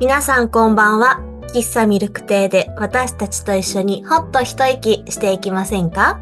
[0.00, 1.20] 皆さんこんばんは。
[1.54, 6.18] 喫茶ミルク亭で私たちと一緒にほっと一息していきませんか？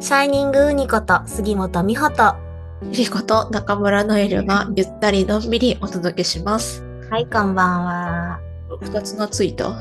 [0.00, 2.22] シャイニングウニこと杉本美穂と。
[2.22, 2.38] は
[2.92, 6.84] リコと中村ノエルがゆったりのんびりお届けします。
[7.18, 8.40] い、こんばんは。
[8.82, 9.74] 二つがついた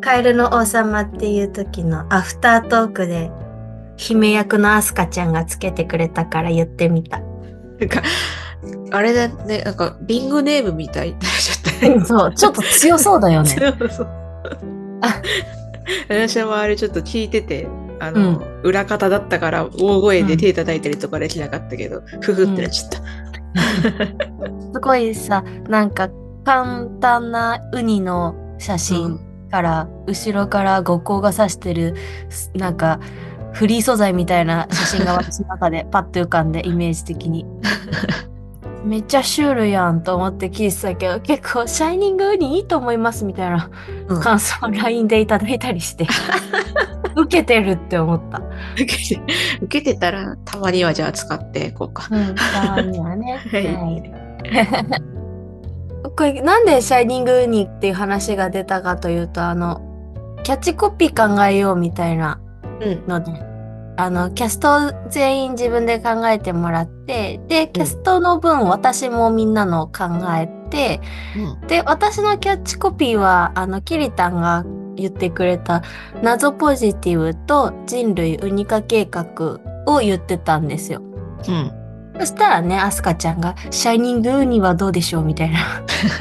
[0.00, 3.30] カエルの王様っていう時のアフタートークで
[3.96, 7.22] 姫役のアスカちゃんがつけてくれたから言ってみた。
[8.90, 12.04] あれだね、なんか、リングネームみたいになっちゃった。
[12.06, 13.50] そう、ちょっと強そうだよね。
[13.78, 14.08] そうそう。
[16.08, 17.68] 私もあれちょっと聞いてて、
[18.00, 22.98] あの、裏方だったから大声で手叩いたりとかできなかったけど、ふふってなっちゃった。
[24.72, 26.08] すごいさ、なんか
[26.44, 31.94] 簡単なウニの写真から、後ろから五光が指してる、
[32.28, 33.00] すなんか
[33.52, 37.46] フリー素材みたいな写真が私の中でパッと浮かんで、イメージ的に。
[38.84, 43.70] めっちゃシュールやんと思って聞いてたけど、結構シャイニングウニいいと思いますみたいな
[44.08, 46.06] うん感想を LINE でいただいたりして、
[47.16, 48.42] 受けてるって思った。
[48.74, 52.08] 受けて、たら、たまにはじゃあ使っていこうか。
[52.10, 53.40] うん、たまにはね。
[53.50, 54.12] はいはい。
[56.16, 59.80] これなんでシャイニングウニっていう話が出たかというと、あの、
[60.44, 62.40] キャッチコピー考えようみたいな
[62.80, 63.47] うん。
[64.00, 70.04] あの、キャスト全員自分で考えてもらって、で、キャストの分私もみんなの考
[70.36, 71.00] えて、
[71.66, 75.82] で、私のキャッチコピーは、あの、キリタンが言ってくれた
[76.22, 81.02] 謎ポジティブと人類ウニ化計画を言ってたんですよ。
[81.48, 81.72] うん。
[82.20, 85.24] そしたらね、アスカちゃんが、シャイニングウニはどうでしょう？
[85.24, 85.58] みたいな。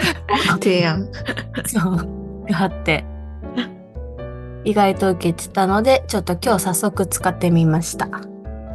[0.62, 1.08] 提案。
[1.66, 2.46] そう。
[2.52, 3.06] があって。
[4.68, 8.10] 意外と受けてたので、ちょっと今日早速使ってみました。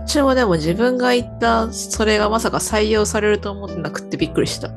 [0.07, 4.71] 私もでも自分が言ったそれがまさか採用されると思ってなくってびっくりした。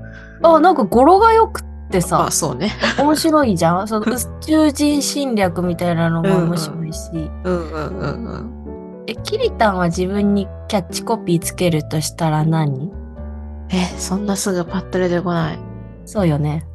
[0.43, 2.73] あ、なんか語呂が良くってさあ、、そうね。
[2.99, 3.87] 面白いじゃん。
[3.87, 7.09] その宇宙人侵略みたいなのも面白いし。
[7.13, 9.03] うんうんうんうん。
[9.07, 12.91] え、キリタンは自分にキャッチコピーつけるとしたら何？
[13.71, 15.59] え、そんなすぐパッと出てこない。
[16.03, 16.67] そうよね。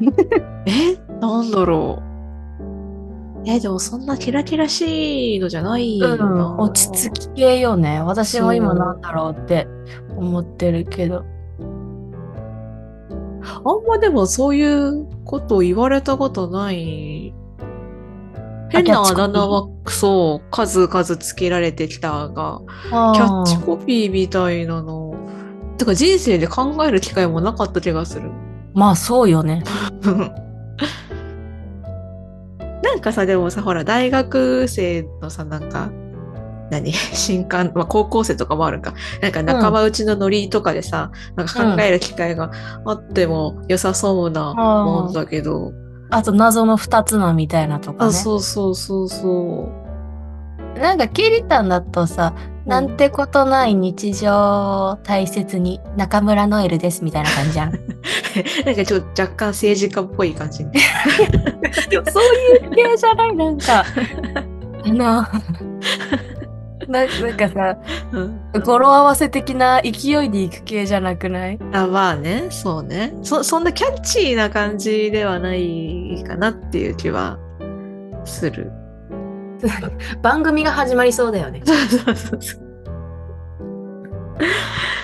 [0.66, 2.13] え、なんだろう。
[3.46, 6.14] え、でもそんなキラキラしいのじゃないな。
[6.14, 8.00] うん、落ち着き系よね。
[8.00, 9.66] 私も今なんだろうって
[10.16, 11.24] 思ってるけど。
[13.42, 17.34] あんまでもそういうこと言われたことない。
[18.70, 25.14] 変なあだ名はそう、数々つけられてきたが、キャッチコピーみたいなの。
[25.76, 28.30] てか人生で考える機会もなかった気がする。
[28.74, 29.62] まあそうよね。
[32.84, 35.90] なんかさ、でもさ、ほら、大学生のさ、なんか、
[36.70, 36.92] 何？
[36.92, 38.92] 新刊、まあ、高校生とかもあるか。
[39.22, 42.50] なんか仲間内のノリとかでさ、なんか考える機会が
[42.84, 45.72] あっても良さそうなもんだけど。
[46.10, 48.12] あと謎の二つのみたいなとかあ、ね。
[48.12, 49.68] そうそうそうそ
[50.76, 50.78] う。
[50.78, 52.34] なんかキリタンだとさ、
[52.66, 57.72] なんてことない日常を大切に中村ノエルですみたいな感じじゃん。
[58.64, 60.64] なんかちょっと若干政治家っぽい感じ。
[60.64, 62.24] そう
[62.64, 63.36] いう系じゃない？
[63.36, 63.84] なんか、
[64.86, 65.26] あの、な
[66.88, 67.76] なんかさ、
[68.12, 71.58] うん語呂合わせ的な勢いでいく系じゃなくない？
[71.72, 73.14] あまあね、そうね。
[73.22, 77.38] そ、そんなキャッチーな感じではないかなっていう気は
[78.24, 78.72] する。
[80.22, 81.62] 番組が始まりそうだよね。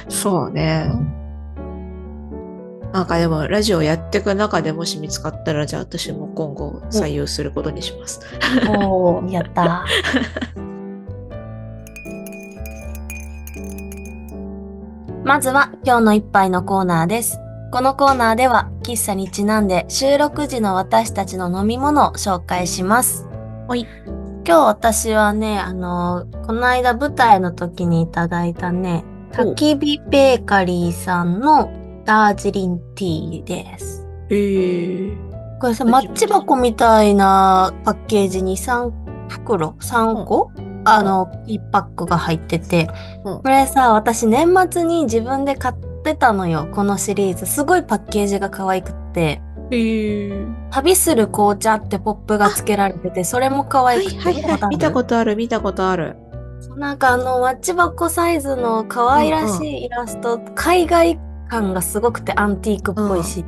[0.09, 0.93] そうね。
[2.93, 8.21] なんかでも、ラジオやっていく中でもし見つかったら、じゃあ私も今後採用することにします。
[8.69, 9.84] おー、やった。
[15.25, 17.38] まずは今日の一杯のコーナーです。
[17.71, 23.28] このコーナーでは喫茶にちなんで収録時の私たちの飲み物を紹介します。
[23.69, 23.87] はい。
[24.47, 31.71] 今日私はね、あのこの間舞台の時にいただいたね、焚き火ベーカリーさんの
[32.04, 34.07] ダージリンティーです。
[34.31, 38.91] えー、これさ、マッチ箱みたいなパッケージに3
[39.28, 40.51] 袋 ?3 個、
[40.84, 42.89] あの、1パックが入ってて、
[43.25, 43.43] うん。
[43.43, 47.47] これさ、私年末に自分で買ってたのよ、このシリーズ。
[47.47, 54.19] すごいパッケージが可愛くって、えー、旅する紅茶ってポップが付けられてて、それも可はい愛くて。
[54.19, 54.69] はいはい。
[54.71, 56.17] 見たことある、見たことある。
[56.69, 61.19] となんかあの、マッチ箱サイズの可愛らしいイラスト、海外
[61.49, 63.45] 感がすごくてアンティークっぽいし、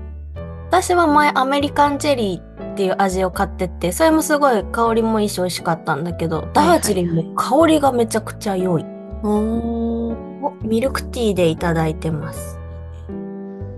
[0.69, 8.87] 私は前アメリカンチェリーっていう味を買ってって、それもすごい香りもいいし美味しかったんだけど、ダージリンも香りがめちゃくちゃ良い。
[9.25, 10.17] お
[10.63, 12.59] ミルクティーでいただいてます。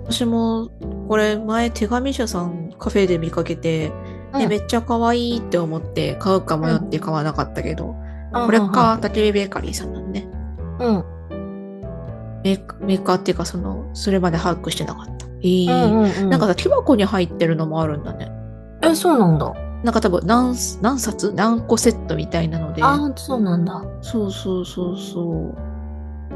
[0.05, 0.71] 私も
[1.09, 7.95] これ前手紙社さんカフェで見かけて、ねうんめっちゃ可愛いって思って買うか迷って買わなかったけど、
[8.33, 10.27] あこれか、焚き火ベーカリーさんなんね。
[10.81, 11.05] うん。
[12.43, 15.27] メーカーメーカーっていうか、その、それまで把握してなかった。
[15.41, 16.31] えーうんうんうん。
[16.31, 18.29] なんかさ、木箱に入ってるのもあるんだね。
[18.83, 19.55] え、そうなんだ。
[19.85, 21.33] なんか多分何、何冊？
[21.33, 22.83] 何個セットみたいなので。
[22.83, 23.85] ああ、そうなんだ。
[24.01, 25.55] そうそうそうそ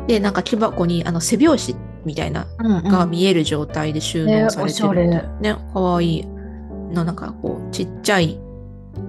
[0.05, 0.06] う。
[0.06, 1.75] で、なんか木箱にあの背拍子
[2.09, 2.89] みたいなうんうん。
[2.89, 5.57] が見える状態で収納されてるんだよね。
[5.73, 6.27] かわいい。
[6.27, 8.41] のなんかこう、ちっちゃい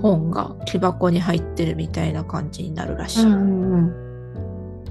[0.02, 3.24] 本が木箱に入ってるみたいな感じになるらしい。
[3.24, 4.10] うんうんうん。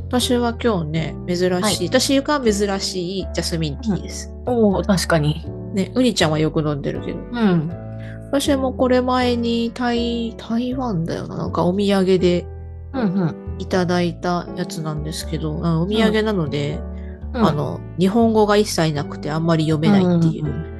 [0.08, 1.50] 私は今日ね、珍しい。
[1.50, 4.32] はい私が珍しいジャスミンティーです。
[4.46, 5.44] おお、確かに。
[5.74, 7.18] ね、ウニちゃんはよく飲んでるけど。
[7.18, 7.70] うん。
[8.30, 11.36] 私もこれ前に台、台湾だよな。
[11.36, 12.46] なんかお土産で
[12.94, 13.48] うんうん。
[13.58, 16.80] いただいたやつなんですけど、あのお土産なので、
[17.34, 20.78] うんあ、の、日本語が一切なくてあんまり読めないっていう。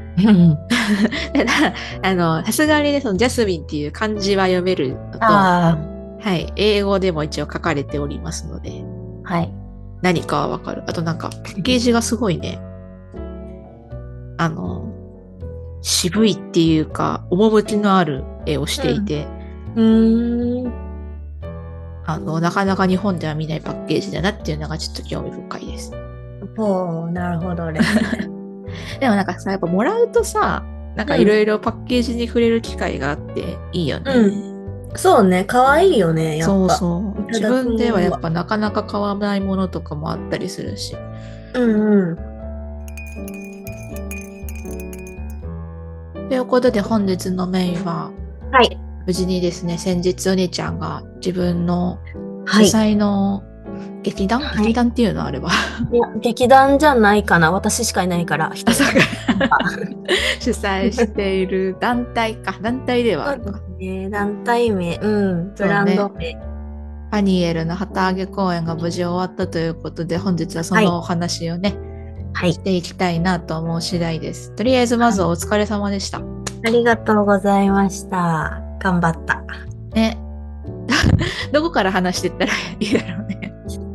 [2.44, 5.78] さすがにね、そのジャスミンっていう漢字は読めるのと、は
[6.22, 8.84] あい、英語でも一応書かれておりますので、
[9.24, 9.54] あ、はい。
[10.02, 10.82] 何かはわかる。
[10.86, 12.60] あとなんか、パッケージがすごいね、
[14.38, 14.92] あの、
[15.82, 19.26] 渋いっていうか、趣のある絵をしていて、
[19.76, 20.72] うーん。
[22.06, 25.92] あの、なかなか日本では見ないパッケージだなっていうのがちょっと興味深いです。
[26.58, 27.80] ほう、なるほどね。
[29.00, 30.64] でもなんかさ、やっぱもらうとさ、
[30.96, 34.12] なんかいろいろパッケージに触れる機会があっていいよね。
[34.12, 36.54] うそうね、可愛いよね、やっぱ。
[36.54, 37.22] そうそう。
[37.28, 40.96] 自分ではやっぱなかなか買わないものとかもあったりするし。
[41.54, 42.16] うんうん。
[46.28, 48.10] ということで本日のメインは、
[48.50, 48.76] はい。
[49.06, 51.98] 無事にですね、先日お姉ちゃんが自分の
[52.46, 52.92] 主はい。
[52.92, 53.42] 催の
[54.08, 55.50] 劇団、はい劇団っていうのあれば。
[55.92, 57.52] いや劇団じゃないかな。
[57.52, 58.50] 私しかいないから。
[58.54, 58.84] 一人
[60.40, 62.54] 主催している団体か。
[62.62, 63.60] 団体ではあるのか。
[63.78, 66.36] ね、団体名、うん、ブランド名。
[67.10, 71.74] パニエルの旗揚げ公演が無事終わったということで、本日はそのお話をね、
[72.32, 72.60] はいし。
[72.60, 74.54] ていきたいなと思う次第です。
[74.56, 76.18] とりあえずまずはお疲れ様でした。
[76.18, 78.62] ありがとうございました。
[78.80, 79.42] 頑張った。
[79.94, 80.18] ね。
[81.52, 83.37] どこから話していったらいいだろうね。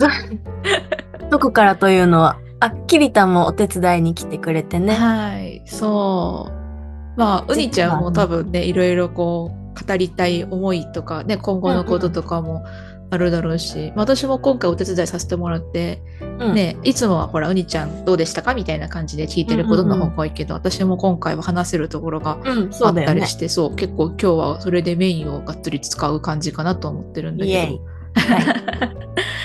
[1.29, 4.93] どこからというのは、あ、キリタンもお手伝いに来てくれてね。
[4.93, 7.19] はい、そう。
[7.19, 12.63] まあ、うにちゃんも多分ね、いろいろこう、語りたい思いとかね、今後のこととかも
[13.09, 16.01] あるだろうし、まあ私も今回お手伝いさせてもらって、
[16.39, 23.25] うん、ね、いつもはほら、うにちゃんどうでしたかみたいな感じで聞いてることの方が多いけど、私も今回は話せるところがうん、あったり。
[23.27, 27.57] して、そう,、結構今日はそれでメインをがっつり使う感じかなと思ってるんだけど。。
[27.59, 27.81] はい。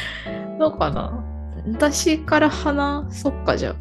[0.59, 1.25] どうかな
[1.73, 3.77] 私から話そっかじゃ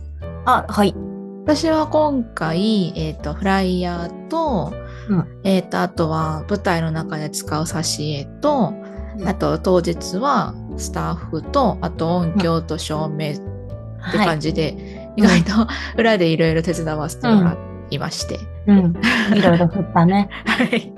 [0.46, 0.66] あ。
[0.68, 0.96] あ、はい。
[1.44, 4.74] 私は今回、えっ、と、フライヤーと、
[5.10, 14.28] うんえっ、と、あとは舞台の中で使う挿絵と、うんあと当日はスタッフと、あと音響と照明ってはい。
[14.28, 15.52] 感じで、意外と
[15.98, 17.58] 裏でいろいろ手伝わせてもら
[17.90, 18.40] いまして。
[18.68, 18.94] うん。
[19.36, 20.30] いろいろ振ったね。
[20.46, 20.94] はい。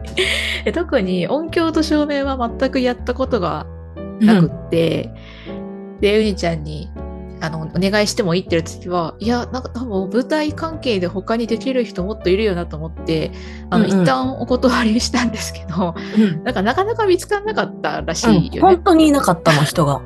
[0.65, 3.65] で特に音響と照明は全くやったことが
[4.19, 5.09] なくって、
[6.01, 6.89] で、うにちゃんに、
[7.41, 13.31] あの、お願いしてもいいって言う時は、いや、なんか多分舞台関係で他にできる人もっといるよなと思って、
[13.69, 18.59] あの、うんうん一旦お断りしたんですけど、うんなんかなかなか見つからなかったらしうんいよね。
[18.61, 20.01] 本当にいなかったもん、人が。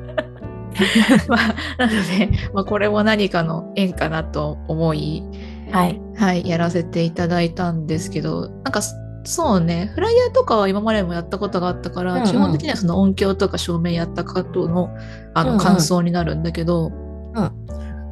[1.28, 5.22] まあ、なので、まあ、これも何かの縁かなと思い、
[5.70, 6.00] はい。
[6.16, 8.80] はい、やらせていただいたんですけど、なんか、
[9.24, 12.26] そうね、フライヤーとかは今までもやったことがあったから、うんうん。
[12.26, 14.90] 基本的にはその音響とか照明やった方の
[15.34, 15.60] あのうんうん。
[15.60, 17.32] 感想になるんだけど、ん。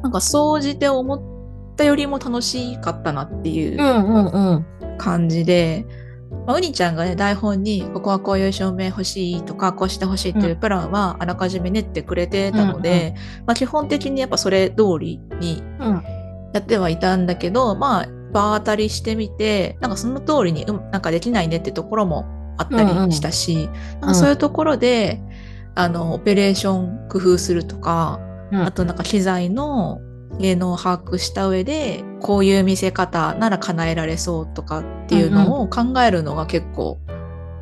[0.01, 4.97] なんか総じて思ったよりも楽しかったなっていううんうんうん。
[4.97, 5.85] 感じで、
[6.47, 13.13] まあ、うにちゃんがね、台本に、ここはこういう照明欲しいとか、こうして欲しいっていうプランはあらかじめ練ってくれてたので、
[13.45, 16.03] まあ、基本的にやっぱそれ通りにうん。
[16.53, 22.25] やってはいたんだけど、まあ、場当たりしてみて、なんかその通りに、うん、なんかできないねってところも
[22.57, 23.69] あったりしたし、
[24.01, 25.21] なんかそういうところで、
[25.75, 28.19] あの、オペレーション工夫するとか、
[28.51, 28.61] うん。
[28.61, 29.99] あとなんか機材の
[30.39, 36.99] 芸能を把握した上で、こういう見せ方なら叶えられそうとかっていうのを考えるのが結構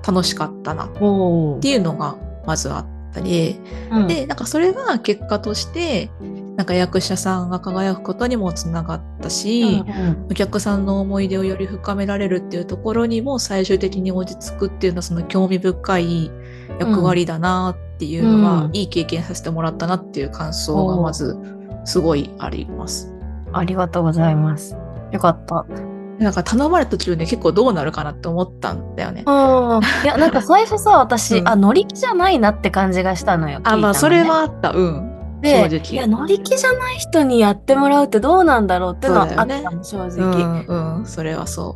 [0.05, 3.59] 楽しかったなっおていうのがまずあったり、
[3.91, 6.09] うん、で、なんかそれが結果として、
[6.57, 16.31] なんか役者さんが輝くことにもつながったし、うんお客さんの思い出をより深められるっていうところにも最終的に落ち着くっていうのはその興味深い
[16.79, 21.37] 役割だなっていうのは、うんいい経験させてもらったなっていう感想がまず
[21.85, 23.13] すごいあります。
[23.53, 24.75] ありがとうございます。
[25.11, 25.65] よかった。
[26.19, 29.23] なんか頼まれた途中で結構どうなるかなって思ったんだよね。
[29.25, 29.33] うん。
[30.03, 33.59] いや、なんか最初さ、私、うんあ、乗り気じゃないなって感じがしたのよ。
[33.63, 34.71] あ、まあ、それはあった。
[34.71, 35.10] うん。
[35.41, 40.43] で、いや、乗り気じゃない人にやってもらうってどうなんだろうってのはあったの、正う直。
[40.43, 40.65] ん、
[40.99, 41.73] うん、それはそ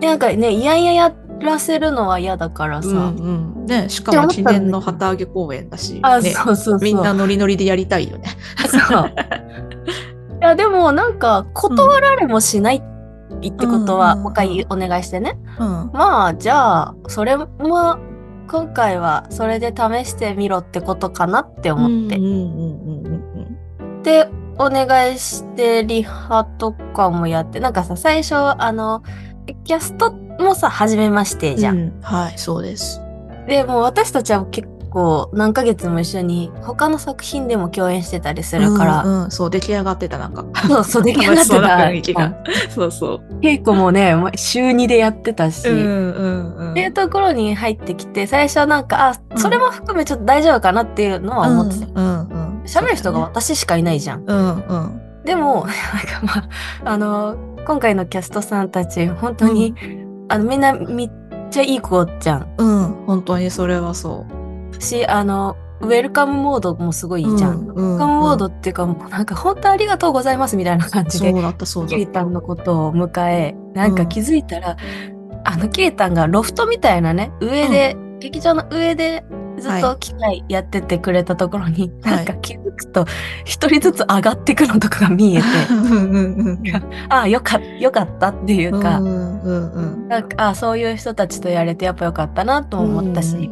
[0.00, 2.82] でなんかね、いやいややらせるのは嫌だからう。
[2.82, 2.88] さ。
[2.88, 3.66] うん、うん。
[3.66, 6.78] ね、しかも記念の旗揚げ公演だし、あ、ね、そうそうそう。
[6.80, 8.28] みんなノリノリでやりたいよね。
[8.68, 9.10] そう。
[10.40, 15.38] いや、でもなんか、断られもしないってことは、うんもう一回お願いしてね。
[15.58, 15.90] うん。
[15.92, 17.46] まあ、じゃあ、それも、
[18.48, 22.18] 今回はそれで試してみろってことかなって思って。
[24.02, 29.02] で、お願いして、リハとかもやって、なんかさ、最初、あの、
[29.64, 31.78] キャストもさ、初めましてじゃん。
[31.78, 33.00] うんはい、そうです。
[33.46, 40.44] で、もう私たちは結構何ヶ月も一緒に他の作品でも共演してたりするから、うん、うんそう、出来上がってた、なんか。
[40.68, 41.56] そうそう、出来上がってた。
[41.88, 42.34] 雰囲気が。
[42.68, 43.20] そうそう。
[43.40, 46.70] 稽古もね、ま週2でやってたし、うん、うん、うん。
[46.72, 51.86] っていうところに入ってきて、最初はなんか、あ、それも含めちょっと大丈夫かなっていうのは思ってた。
[51.94, 52.62] うん、うん。
[52.66, 54.24] 喋る人が私しかいないじゃん。
[54.26, 55.00] うん、うん。
[55.24, 55.70] でも、なんか
[56.82, 59.74] まあ、あの、今回のキャストさんたち、本当に、
[60.28, 61.10] あの、みんなめっ
[61.50, 62.54] ちゃいい子じゃん。
[62.58, 64.41] うん、本当にそれはそう。
[64.82, 67.58] し、あの、ウェルカムモードもすごいいいじゃん。
[67.58, 71.32] ウェルカムモードっていうか、もうなんか本当ありがとうございますみたいな 感じで、
[71.88, 72.06] キリ。
[72.06, 74.76] タンのことを迎え、なんか気づいたら、
[75.44, 79.24] あのキリタンがロフトみたいなね、上で、劇場の上で
[79.58, 83.06] ずっと機械やっててくれたところに、はいなんか気づくと、
[83.44, 85.46] 一人ずつ上がってくのとかが見えて。
[87.08, 89.00] ああ、よかよかったっていうか。
[89.00, 93.50] なんか、ああ、そういう人たちとやれてやっぱよかったなと思ったし、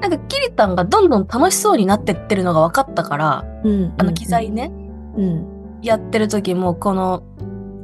[0.00, 3.94] なんかキリタンがどんどん楽しそうになってってるのが分かったから、うん。
[3.98, 4.70] あの機材ね、
[5.16, 5.78] うん。
[5.82, 7.22] やってる時もこの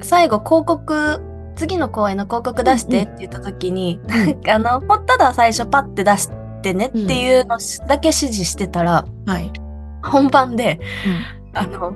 [0.03, 1.21] 最後広告
[1.57, 4.01] 次の公演の広告出してって言った時に、ん。
[4.51, 6.31] あのほただ最初パッて出し
[6.63, 9.53] てねっていうのだけ指示してたら、はい。
[10.03, 10.81] 本番で
[11.53, 11.93] あの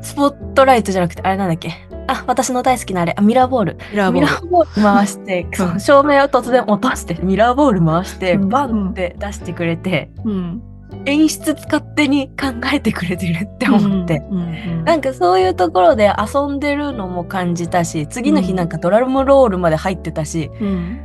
[0.00, 1.72] スポットライトじゃなくてあれなんだっけ？
[2.06, 4.26] あ私の大好きなあれあミラーボールミラーボール。
[4.26, 10.62] ミラーボール回して、んそう照明を突然落としてミラーボール回して、うんバンって出してくれて、うん。
[11.06, 14.22] 演出勝手に考えてくれてるって思って。
[14.30, 14.40] うん。
[14.40, 14.84] うん。
[14.84, 21.00] なんかそういうところで遊んでるのも感じたし、次の日なんかドラムロールまで入ってたし、うん。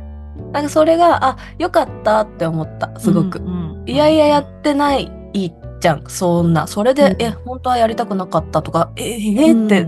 [0.52, 3.38] なんかそれが、あ、よかったって思った、すごく。
[3.38, 3.84] うん。
[3.86, 5.10] いやいややってない
[5.80, 6.66] じゃん、そんな。
[6.66, 9.86] それで、うんえ、本当はやりたくなかったとか、え、え、えって、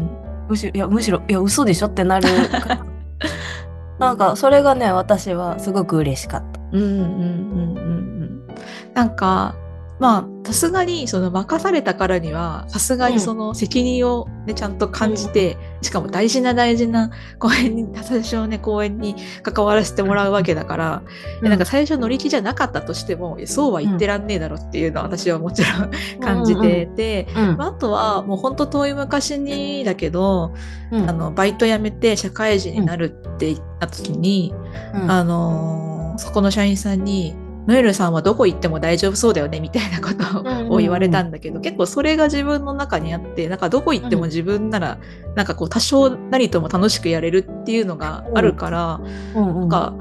[0.50, 2.28] むしろ、いや、むしろ、いや、嘘でしょってなる。
[4.00, 6.60] なんか、それがね、私はすごく嬉しかった。
[6.72, 7.82] うんうんうんうんう
[8.24, 8.42] ん。
[8.92, 9.54] なんか、
[10.00, 21.02] まあ、さすがに、その任されたからには、さすがにその責任をね、ちゃんと感じて、しかも大事な大事な公演に、最初のね、公演に関わらせてもらうわけだから、
[21.42, 25.90] でなんか最初乗り気じゃなかったとしても、そうは言ってらんねえだろっていうのは私はもちろん
[26.20, 30.54] 感じてて、うん、まああとはもうほんと遠い昔にだけど、
[30.90, 31.08] うん。
[31.10, 34.54] あの、バイト辞めて社会人になるって言った時に、
[34.94, 35.10] うん。
[35.10, 35.90] あのー
[36.20, 37.34] そこの社員さんに、
[37.66, 40.72] ノエルさんはどこ行っても大丈夫そうだよねみたいなことうんうんうん。
[40.72, 44.98] を言われたんだけど、結構それが自分の中にあって、なんかどこ行っても自分なら、
[45.34, 49.00] なんかこう多少なりとも楽しくやれるっていうのがあるから、
[49.34, 49.60] うんうん。
[49.60, 49.94] なんか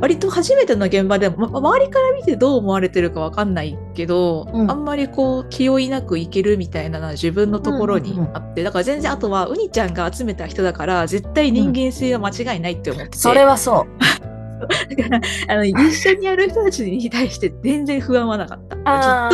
[0.00, 4.70] 割と初めての現場でも、ま、周りから見てどう思われてるかわかんないけど、うん。
[4.70, 14.27] あんまりこう気負いなくいけるみたいなのは自分のところにあって、だから全然あとはウニちゃんが集めた人だから絶対人間性は間違いないって思ってて、それはそう。
[14.68, 18.76] だからあの一緒にやる人たちに対して全然不安はなかった。
[18.76, 18.80] き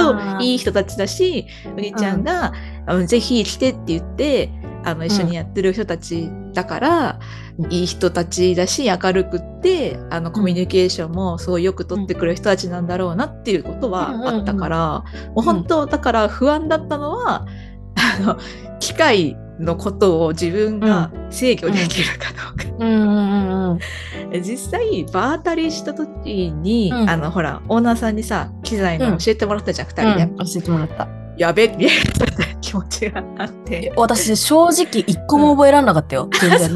[0.01, 2.53] っといい人たちだし、ウニちゃんが、
[2.87, 4.51] あのぜひ来てって言って、
[4.85, 17.47] あの一緒にやってる人たちだから、うんいい人たちだし、明るくって、あのコミュニケーションもすごいよく取ってくれる人たちなんだろうなっていうことはあったから、もう本当、だから不安だったのは、
[17.95, 18.39] あの、
[18.81, 22.85] 機械のことを自分が制御できるかどうか。
[22.85, 24.43] うんうん。
[24.43, 31.09] 実際場当たりした時に、うんあのほらオーナーさんにさ機材の教えてもらったじゃん、二人で、うん教えてもらった。
[31.37, 36.29] やべみたいな気持ちがあって私、正直一個も覚えられなかったよ。
[36.41, 36.71] 全然。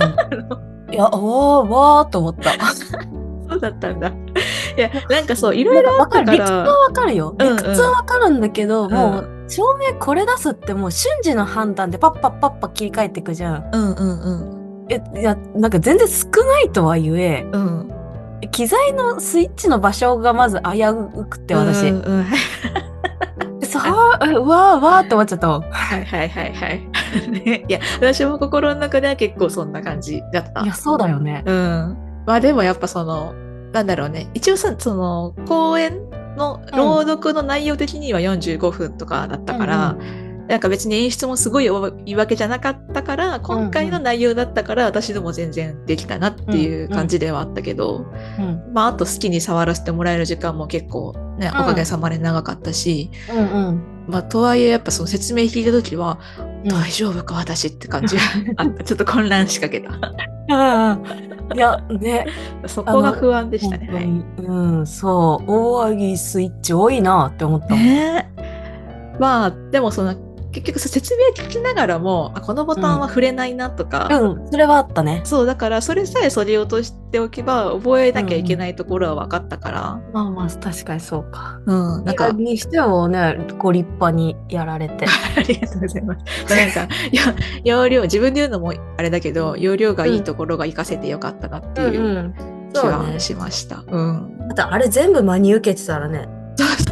[0.90, 2.50] いや、わー、わーと思った。
[3.48, 7.34] そうだったんだいやなんかそういろいろあったか理屈はらわかるよ。
[7.38, 13.70] んうん屈はわかるんだけど、んもう、照明これ出すってもう瞬時の判断でパッパッパッパ切り替えていくじゃん。
[13.72, 14.58] うんうんうん
[14.90, 17.92] え、いや、なんか全然少ないとはいえ、うん
[18.52, 21.88] 機材のスイッチの場所がまず危うくて、私。
[21.88, 22.26] うんうん
[23.58, 23.82] でそう、
[24.22, 25.62] えうわーわーって思っちゃったもん。
[25.62, 26.88] はいはいはいはい
[27.30, 30.62] ね、いや、私も心の中では結構そんな感じだった。
[30.62, 31.42] いや、そうだよね。
[31.46, 31.96] うん。
[32.26, 33.32] まあでもやっぱその、
[33.72, 34.28] なんだろうね。
[34.34, 36.07] 一応さ、その、公演
[36.38, 39.98] の朗読の内容的には45分とかだったから、
[40.48, 41.66] なんか別に演出もすごいい
[42.06, 48.06] いわけじゃなかったから、今回の内容だったから、私でも全然できたなっていう感じではあったけど、
[48.38, 58.16] うんまああと好きに触らせてもらえる時間も結構ね、うんおかげさまで長かったし、うんうんまあとはいえやっぱその説明聞いた時は、うん大丈夫か私って感じ
[58.56, 58.82] あった。
[58.82, 59.90] ちょっと混乱しかけた。
[60.50, 60.98] あ
[61.50, 62.26] あいやね
[62.66, 63.88] そこが不安でしたね。
[63.92, 68.28] はいうんそう大上ぎスイッチ多いなって思ったもん、ね
[69.20, 70.14] まあでもその
[70.60, 75.20] 結局さ説明聞きながらもあこのボタンは触れないなとか、うんそれはあったね。
[75.24, 81.60] そうだからそれさえそぎ落としておけば覚えなきゃいけないところは分かったから、まあまあ確かにそうか。
[81.66, 82.32] うん、なんか。
[82.32, 85.06] にしてはねご立派にやられて。
[85.36, 86.56] ありがとうございます。
[86.56, 87.34] なんかいや
[87.64, 92.34] 容量自分で言うのもあれだけど容量がいいところが活かせてよかったなっていううん
[92.72, 93.84] 気はしました。
[93.86, 94.48] うん。
[94.50, 96.28] あとあれ全部真に受けてたらね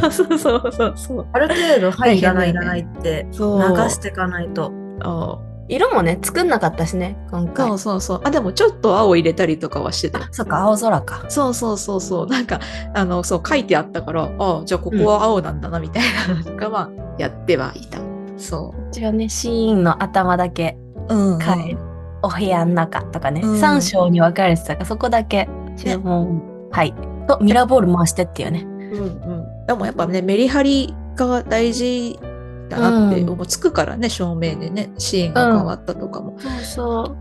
[0.01, 1.27] そうそうそうそうそう。
[1.33, 3.61] ある程度はいいらないいらないってそう。
[3.61, 4.73] 流していかないと。
[5.01, 5.39] あ
[5.69, 7.67] 色もね作んなかったしね今回。
[7.69, 8.21] そうそうそう。
[8.25, 10.29] あでもちょっと青入れたりとかはしてた。
[10.33, 11.25] そっか青空か。
[11.29, 12.27] そうそうそうそう。
[12.27, 12.61] なんか、
[12.95, 16.35] あの、そう書いてあったから、あじゃあここは青なんだな、みたいな。
[16.35, 17.99] のとかはやってはいた。
[18.37, 20.77] そ一応ねシーンの頭だけ
[21.09, 21.15] う。
[21.15, 21.39] うん、
[22.23, 23.61] お部屋の中とかね、うん。
[23.61, 26.95] 3章に分かれてたからそこだけ注文、はい。
[27.27, 28.63] とミラーボール回してっていうね。
[28.65, 29.05] うんう
[29.43, 29.46] ん。
[29.67, 32.19] でもやっぱね、メリハリが大事
[32.69, 33.31] だなってうん。
[33.31, 33.47] 思う。
[33.47, 36.37] つくからね、照明でね、シーンが変わったとかも。
[36.39, 37.17] そうそ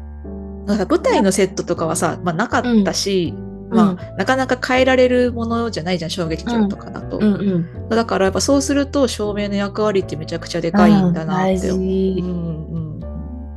[0.66, 0.68] う。
[0.68, 3.76] だから舞台のセットとかはさ、まあなかったし、うん。
[3.76, 7.18] まあ、なかなか変えられるものじゃないじゃん、小劇場とかだと。
[7.18, 7.90] うんうん。
[7.90, 11.84] だからやっぱそうすると照明の役割ってめちゃくちゃでかいんだなって思う。
[11.84, 13.00] うん。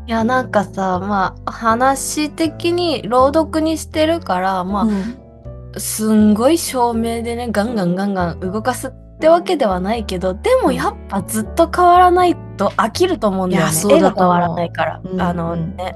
[0.07, 5.27] いやなんかさまあ話的に朗読にしてるからまあ、うん
[5.76, 13.96] すんごい照明でねガンガンガンガン動かすってわけではないけどでもやっぱずっと変わらないと飽きると思うんだよね。
[13.96, 15.94] 絵が変わらないから、うんあのね、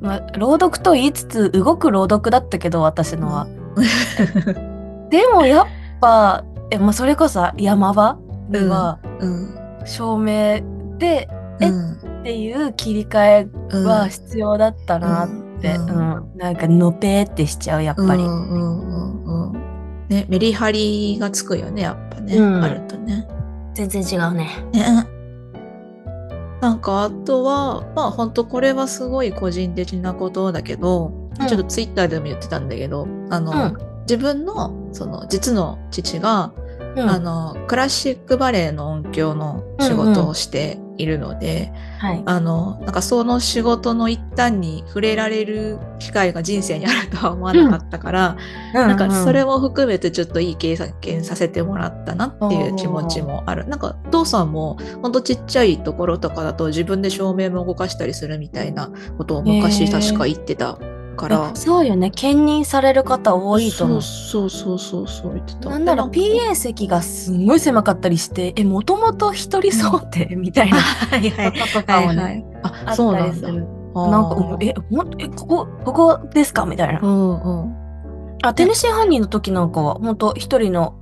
[0.00, 3.46] まあ、朗読と言いつつ動く朗読だったけど私のは、
[5.10, 5.66] でもやっ
[6.00, 8.18] ぱえ、まあ、それこそ山場
[8.50, 10.62] ではうん照明
[10.98, 11.28] で
[11.60, 11.92] えうん。
[12.24, 18.22] っていう切り替えは必要だったなって、ううんんなんかのぺーってしちゃうやっぱり。
[18.22, 19.64] うんうんうんうん
[20.08, 23.26] ね、メリハリがつくよね、やっぱね、うんあるとね。
[23.74, 24.50] 全然違うね。
[24.72, 25.06] ね。
[26.60, 36.52] なんかあとは、まあ本当これはすごい個人的なことだけど、うんちょっとツイッターでも言ってたんだけど、あの、うん自分のその実の父が、
[36.96, 37.10] うん。
[37.10, 42.22] あのクラシックバレエの音響の仕事をしているので、はい。
[42.24, 48.36] あのなんかその仕事の一端に触れられる機会が人生にあるとは思わなかったから、
[48.72, 53.66] なんかそれも、も含めてちょっといい経験させてもらったなっていう気持ちもある。
[53.68, 60.78] なんかお父さんもほんとちっちゃいところとかだと自分で照明も動かしたりするみたいなことを昔確か言ってた
[61.14, 61.50] から。
[61.54, 62.10] そうよね。
[62.10, 64.02] 兼任される方多いと思う。
[64.02, 65.70] そうそうそうそう言ってた。
[65.70, 70.78] なんだろう、で PA 席がすんごい狭かったりして、え、もともと一人想定みたいな
[71.10, 72.44] はいはいこととかもね、はい。
[72.62, 73.12] あ、あそう。
[73.14, 73.48] なんだ。
[73.50, 76.66] なんか、え、ほんえ、ここ、ここですか？
[76.66, 77.06] みたいなう。
[77.06, 77.74] んうん。
[78.42, 80.94] あ、テネシー犯人の時なんかは、本当一人の、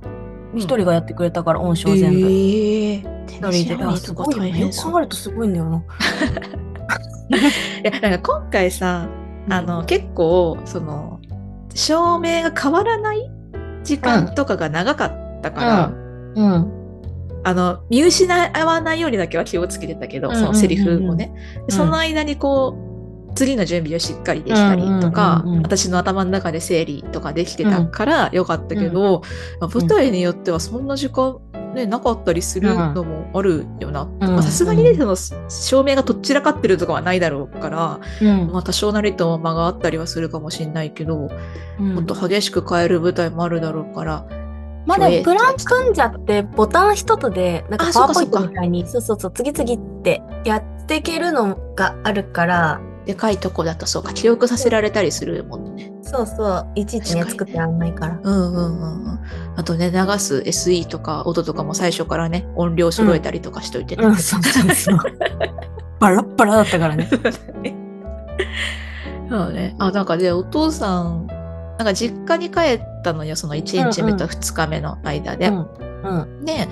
[0.55, 2.27] 一人がやってくれたから、音声全部。
[2.29, 2.95] ええ
[3.27, 3.83] 一人で。
[3.83, 5.81] あ、すごいよ考えるとすごいんだよな。
[7.83, 9.07] いや、なんか今回さ、
[9.49, 11.19] あの、結構、その、
[11.73, 13.31] 照明が変わらない
[13.83, 15.87] 時間とかが長かったから、
[16.35, 16.83] うん。
[17.45, 20.35] あの、見失わないようにだけは気をつけてたけど、うん。
[20.35, 21.33] うんうんうんそのセリフもね。
[21.67, 22.75] でその間にこ
[23.29, 25.63] う、次の準備をしっかりできたりとか、うんうんうんうん。
[25.63, 29.23] 私の頭の中で整理とかできてたからよかったけど、
[29.61, 31.39] 舞台によってはそんな時間、
[31.73, 34.05] ね、なかったりするのもあるよな。
[34.19, 38.51] まあさすがにね、その照明がとっちらかってるとかはないだろうから、うん。
[38.51, 41.29] まあ多少なりとも間があったりはするかもしれないけど、
[41.79, 41.95] うん。
[41.95, 44.25] もっと激しく変える舞台もあるだろうから、
[44.85, 55.91] まあでもプラン組んじゃってボタン一つでなんかあパワーポイントみたいにそうそうそう次々ってやっていけるのがあるからでかいとこだとそうか、記憶させられたりするもんね。
[56.01, 59.19] そうそういちいちね作ってらんないからうんうんうんうん。
[59.55, 64.05] あとね、流す SE とか音とかも最初からね、音量揃えたりとかしといてね。
[64.05, 64.97] うんそうそうそう
[65.99, 67.09] バラッバラだったからね
[69.29, 69.75] そうね。
[69.79, 71.27] あ、なんかで、お父さん、
[71.77, 75.47] なんか実家に帰ったのよ、その1日目と2日目の間で。
[75.47, 75.67] うん
[76.03, 76.67] うんで、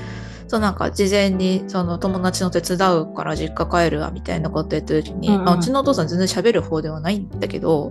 [0.51, 5.45] そうなんか事前にその友達の手伝うから実家帰るわみたいなこと言った時に、うんうん。
[5.45, 7.87] まあ、うちのお父さん全然喋る方ではないんだけど、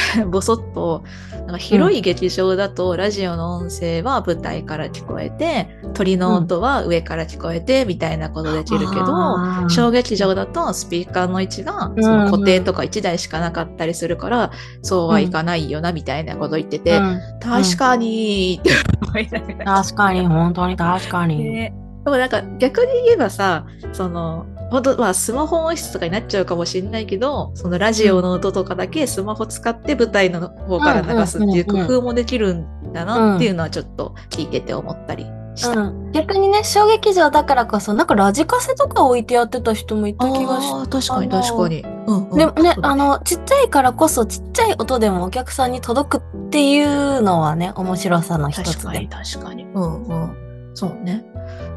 [0.30, 9.68] ぼそっとなんか広い劇場だとラジオの音声は舞台から聞こえて鳥の音は上から聞こえてみたいなことできるけど、あー。
[9.68, 14.50] 小劇場だとスピーカーの位置がその固定とか1台しかなかったりするから、
[14.82, 17.20] そうはいかないよなみたいなこと言ってて、うん。
[17.40, 18.70] 確かにって
[19.06, 19.82] 思いながら。
[19.82, 21.38] 確かに、本当に確かに。
[21.38, 21.74] ね
[22.04, 35.80] でもなんか逆に言えばさその本当まあスマホ音質とかになっちゃうかもしれないけどそのラジオの音とかだけスマホ使って舞台の方から流すっていう工夫もできるんだなっていうのはちょっと聞いてて思ったりした。
[35.80, 41.82] うん、逆にね小劇場だからこそなんかラジカセとか置いてやってた人もいた気がしあー確かに確かに。
[42.06, 49.16] うんうんでもねあのちっちゃいからこそちっちゃい音でもお客さんに届くっていうのはね面白さの一つ確かにで。
[49.16, 49.64] 確かに。
[49.64, 50.72] うんうん。
[50.74, 51.24] そうね。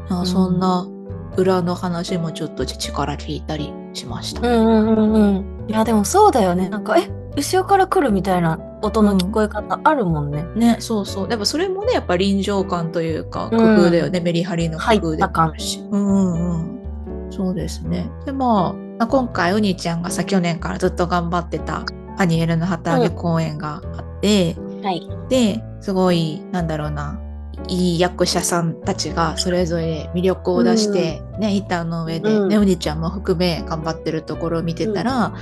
[0.08, 0.86] あうんそんな
[1.36, 4.40] 裏の話もちょっと父から聞いたりしました。
[4.40, 5.68] うんうんうんうん。
[5.68, 10.44] いやでもそうだよねなんかえ後ろから来るみたいな音の聞こえ方あるもんね。
[10.54, 11.28] ね、そうそう。
[11.28, 14.20] でもそれもね、やっぱ臨場感というか、工うん夫だよね。
[14.20, 15.80] メリハリの工夫でもあるし。
[15.80, 17.32] うんうんうん。
[17.32, 18.10] そうですね。
[18.24, 21.84] で、まあ、まあ今回、お兄ちゃんがさ、去年からずっと頑張ってた、
[22.16, 25.06] アニエルの旗揚げ公演があって、はい。
[25.28, 27.20] で、すごい、なんだろうな、
[27.68, 35.34] いい役者さんたちがそれぞれ魅力を出して、ね、板の上で、うんね、お兄ちゃんも含め頑張ってるところを見てたら、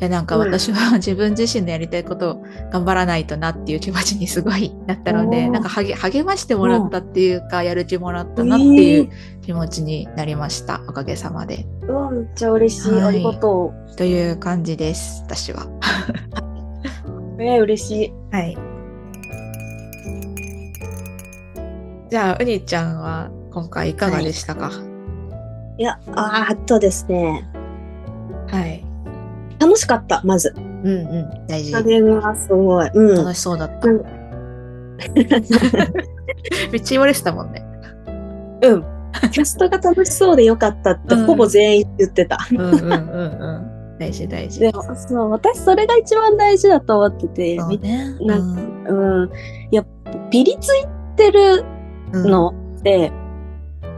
[0.00, 9.10] いやなんかうん私は自分自身のやりたいことを頑張らないとなっていう気持ちにすごいなったので、なんか励励ましてもらったっていうか、やる気もらったなっていう
[9.42, 10.82] 気持ちになりました。
[10.88, 11.66] おかげさまで。
[11.82, 15.64] うわめっちゃ嬉しい、はいありがとという感じです、私は。
[17.38, 17.42] う。
[17.42, 18.12] えー、嬉しい。
[18.32, 18.73] はい。
[22.14, 24.70] じゃあ、うにちゃんは今回いかがでしたか？
[25.78, 27.44] いや、あーっとですね、
[28.46, 28.84] はい。
[29.58, 30.54] 楽しかった、まず。
[30.56, 30.92] うんう
[31.44, 31.72] ん、大事。
[31.72, 32.90] 加減がすごい。
[32.94, 33.16] うん。
[33.16, 33.88] 楽しそうだった。
[33.88, 34.04] うん
[36.70, 37.66] めっちゃ言われてたもんね。
[38.62, 38.84] うん。
[39.32, 42.38] キャストが楽しそうでよかったって、うんほぼ全員言ってた。
[42.52, 42.86] うんうんうんう
[43.96, 43.98] ん。
[43.98, 44.60] 大事大事。
[44.60, 48.14] でも、そう、私それが一番大事だと思ってて、そうね。
[48.20, 49.30] なうんうん。
[49.72, 49.84] いや、
[50.30, 51.64] ピリついてる
[52.12, 53.12] うんのって、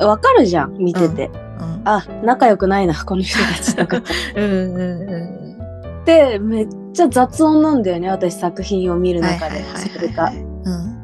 [0.00, 1.26] わかるじゃん、見てて。
[1.28, 1.46] うん
[1.88, 4.02] あ、仲良くないな、 この人たちとか。
[4.34, 5.46] うんうんうん
[6.04, 9.22] で、めっちゃ雑音なんだよね、私作品を見うん。
[9.22, 9.64] る中で。
[9.74, 10.30] それが。
[10.30, 10.96] うん。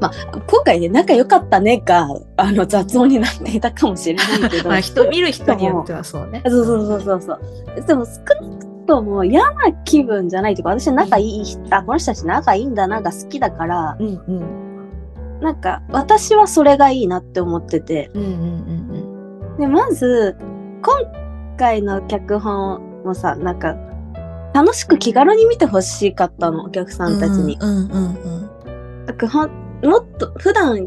[0.00, 4.68] 今回ね、仲良かったねが、あの、雑音になっていたかもしれないけど。
[4.70, 6.42] まあ人見る人によってはそうね。
[6.46, 7.40] そうそうそうそうそう。
[7.84, 14.67] でも少なくとも嫌な気分じゃないというか、私仲いい人、あ、この人たち仲いいんだなが好きだから、うんうん。
[15.40, 18.10] なんか私はそれがいいなって思ってて。
[18.14, 18.34] うんうんう
[18.74, 18.88] ん
[19.58, 20.36] で、まず、
[20.82, 23.76] 今回の脚本もさ、なんか、
[24.54, 27.16] 楽しく気軽に見てほしかったの、お客さうん。
[27.16, 27.58] んたちに。
[27.60, 28.48] うんうんうん
[29.06, 29.50] なんかほん
[29.82, 30.86] もっと普段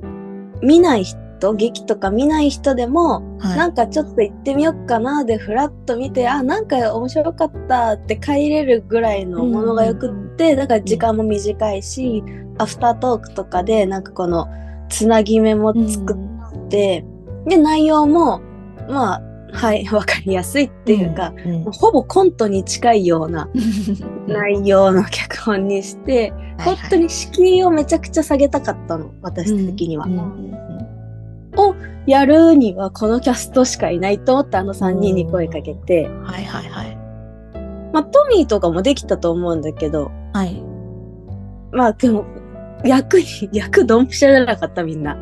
[0.61, 3.37] 見ない人、劇とか見ない人でも、うん。
[3.39, 3.57] はい。
[3.57, 12.23] なんかちょっと行ってみようかなでフラッと見て、あ、なんか面白かったって帰れるぐらいのものがよくって、だから時間も短いし、
[12.57, 14.47] アフタートークとかでなんかこの
[14.89, 17.05] つなぎ目も作って、
[17.45, 18.41] で、内容も、
[18.89, 19.21] まあ、
[19.53, 21.71] はい、 わかりやすいっていうか、うん、うん。
[21.71, 23.49] ほぼコントに近いような
[24.27, 30.05] 内容の脚本にして、本当に敷居をめちゃくちゃ下げたかったの、私的には。
[30.05, 30.51] うんうん
[32.07, 37.00] やるにはこのキャストしかいないと思ってあの3人に声かけて、うんはいはいはい。
[37.93, 40.61] まあトミーとかもできたと思うんだけど、はい。
[41.71, 42.25] まあでも、
[42.83, 45.13] 役に、 役ドンピシャじゃなかったみんな。
[45.13, 45.17] っ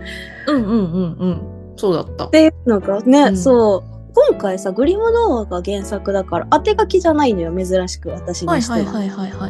[0.48, 1.42] うんうんうんうん。
[1.76, 2.28] そうだった。
[2.28, 3.84] ていうのがね、うんそう。
[4.30, 8.78] 今回さ、グリムノアが原作だから、当て書きじゃないのよ、珍しく私にしては。
[8.78, 9.50] はいはいはいはい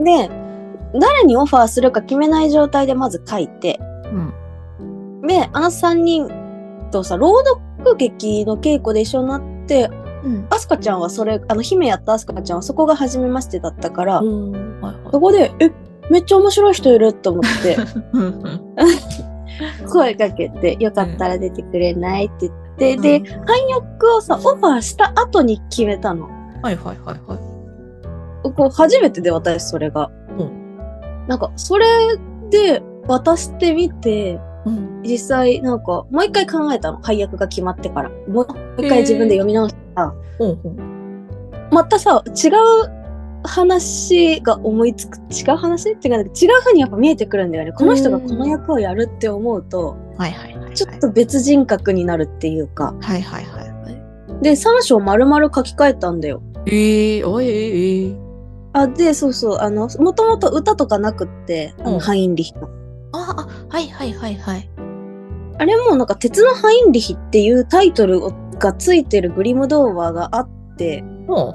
[0.00, 0.04] い。
[0.04, 0.30] で、
[0.98, 3.80] 誰にオファーするか決めない状態でまず書いて、
[4.80, 5.26] うん。
[5.26, 6.28] で、あの3人
[6.90, 9.90] とさ、朗読劇の稽古で一緒になって、
[10.26, 10.46] うん。
[10.50, 15.70] アスカちゃんはそれ、あの、姫やったアスカちゃんはそこが初めましてだったから、うんはいはいそこで、え、
[16.10, 17.76] めっちゃ面白い人いると思って、
[19.88, 26.28] 声かけて、よかったら出てくれないって言って、うんで、配役をさ、オファーした後に決めたの。
[26.62, 28.52] はいはいはいはい。
[28.52, 30.10] こう初めてで私、それが。
[30.38, 30.44] う
[31.28, 31.86] なんか、それ
[32.50, 35.02] で渡してみて、うん。
[35.02, 37.00] 実際、なんか、もう一回考えたの。
[37.00, 38.10] 配役が決まってから。
[38.28, 38.46] もう
[38.78, 40.72] 一回自分で読み直したら、ほうほう
[41.72, 42.52] またさ、違う
[43.46, 45.92] 話が思いつく、違う話？
[45.92, 47.72] っていうか、違う風にやっぱ見えてくるんだよね。
[47.72, 50.74] この人がこの役をやるって思うと、はいはいはい。
[50.74, 52.94] ちょっと別人格になるっていうか。
[53.00, 54.42] はいはいはいはい。
[54.42, 56.42] で、3章丸々書き換えたんだよ。
[56.66, 58.26] ええー、おいえええー。
[58.72, 62.68] あ、で、そうそう、あの、もともと歌とかなくって、あうんの、ハインリヒの。
[63.12, 64.70] ああ、はいはいはいはい。
[65.58, 68.20] あれもなんか、鉄のハインリヒっていうタイトル
[68.58, 71.54] がついてるグリム童話があって、も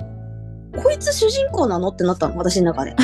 [0.82, 1.90] こいつ主人公なの？
[1.90, 2.96] ってなったの、私の中で。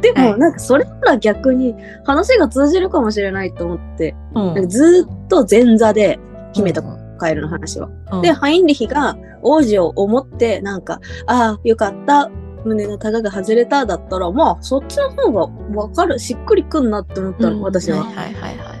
[0.00, 0.38] でも、はい。
[0.40, 4.68] なんかそれなら逆に話が通じるかもしれないと思って、うん。
[4.68, 6.18] ずーっと前座で
[6.52, 6.82] 姫と
[7.18, 7.88] カエルの話は。
[8.10, 8.22] うん。
[8.22, 12.28] で、ハインリヒが王子を思って、なんか、ああ、よかった、
[12.64, 13.86] 胸のタガが外れた。
[13.86, 15.46] だったら、まあ、そっちの方が
[15.80, 17.62] わかる、しっくりくんなって思ったの、うん。
[17.62, 18.02] 私は。
[18.02, 18.79] はいはいはいはい。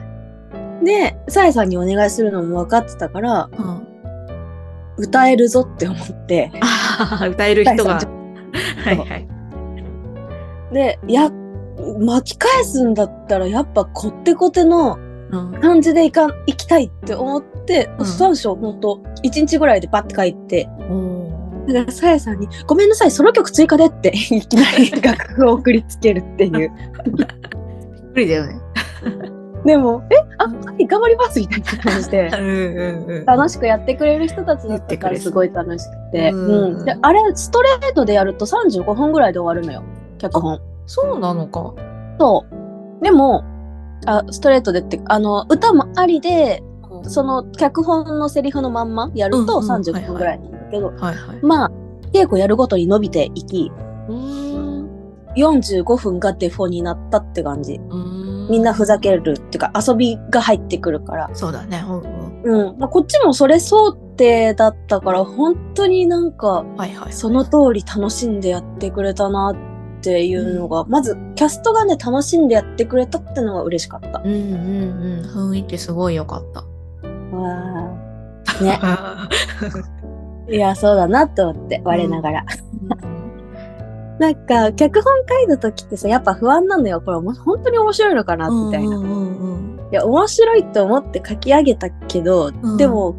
[0.84, 3.86] で、サエさんにお願いするのも分かってたから、うん。
[4.96, 7.98] 歌えるぞって思って、ああ、歌える人が。
[8.84, 9.28] 第はいはい。
[10.72, 11.30] で、や、
[12.00, 14.98] 巻き返すんだったら、やっぱこってこての
[15.32, 15.60] うん。
[15.60, 20.68] 感じでいかん、行きたいって思って、うん3章ほんと、1日ぐらいでバッて書いて、
[21.68, 26.70] だから、さやさんに、ごめんなさい、ソロ曲追加でって、 いきなり楽譜を送りつけるっていう。
[27.14, 27.26] びっ
[28.12, 28.60] くりだよね。
[29.64, 33.24] でも、え、あ、はい、頑張りますみたいな感じで う、ん。
[33.26, 36.30] 楽しくやってくれる人たちだったから、すごい楽しくて。
[36.30, 36.84] うんうん。
[36.84, 39.82] で、あれ、ストレートでやると35分ぐらいで終わるのよ、
[40.18, 40.58] 脚本。
[40.86, 41.74] そうなのか。
[42.18, 42.44] そ
[43.00, 43.04] う。
[43.04, 43.44] でも、
[44.06, 46.62] あ、ストレートでって、あの、歌もありで、
[47.02, 50.92] その脚本のセリフのまんまやるとうんうん30分ぐらいなんだけど。
[51.42, 51.70] まあ、
[52.12, 53.70] 稽古やるごとに伸びていき、
[54.08, 54.90] うーん。
[55.36, 57.74] 45分がデフォになったって感じ。
[57.74, 58.19] うーん
[58.50, 61.30] みんなふざけるっていうか遊びが入ってくるから。
[61.34, 61.82] そうだね。
[61.86, 62.70] うんうん。
[62.70, 62.78] うん。
[62.78, 67.12] まあ、こっちもそれ想定だったから、本当になんか、はいはい。
[67.12, 69.54] その通り楽しんでやってくれたな
[69.98, 74.20] っていうのが、まず、キャストがね、楽しんでやってくれたってのが嬉しかった。
[74.24, 75.52] うんうんうん。
[75.52, 76.60] 雰囲気すごい良かった。
[77.36, 78.80] わー ね。
[80.56, 82.44] いや、そうだなって思って、我ながら。
[84.20, 87.00] なんか、脚本書いた時ってさ、やっぱ不安なのよ。
[87.00, 88.96] これ、も本当に面白いのかなみたいな。
[88.98, 93.16] うんうんうんいや、面白いと思って書き上げたけど、うんでも、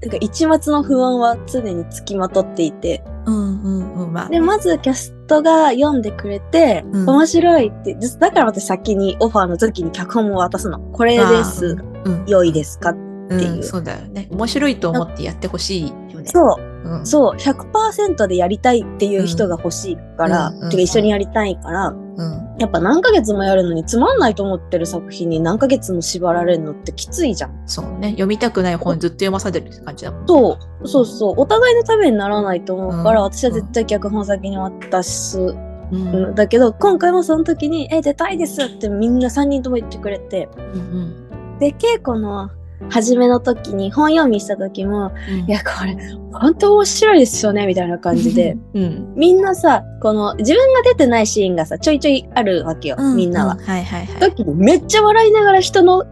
[0.00, 4.12] なんか一末の不安は常につきまとっていて、うんうんうん。
[4.12, 4.38] まあね。
[4.38, 10.78] で、まずキャストが読んでくれて、うん面白いって、ずだから私先にオファーの時に脚本も渡すの。
[10.78, 11.76] これです。
[12.04, 12.24] うん。
[12.26, 12.94] 良いですかっ
[13.28, 14.28] ていうそうだよね。
[14.30, 16.26] 面白いと思ってやってほしいよね。
[16.26, 17.06] そう、うん。
[17.06, 22.48] そう、100%でやりたいっていう人が欲しいから、うん一緒にやりたいから、うん。
[22.58, 27.62] やっぱ何ヶ月もやるのにつまんないと思ってる作品に何ヶ月も縛られるのってきついじゃん。
[27.66, 28.10] そうね。
[28.10, 30.26] 読みたくない本ずっと読まされる感じだもん。
[30.26, 31.34] そう、そうそう。
[31.36, 36.32] お互いのためにならないと思うから、うん私は絶対脚本先に渡すうん。
[36.32, 42.50] んだけど、今回もその時に、え、出たいですってみんな3人とも言ってくれて、うんで、稽古の
[42.90, 45.38] 初めの時に本読みした時も、うん。
[45.40, 45.96] いや、これ、
[46.32, 48.56] 本当面白いですよね、みたいな感じで。
[48.74, 49.14] うん。
[49.16, 53.16] みんなさ、この、自分が出てないシーンがさ、ちょいちょいあるわけよ、うん。
[53.16, 53.54] みんなは。
[53.54, 54.20] うはいはいはい。
[54.20, 56.04] 時にめっちゃ笑いながら人の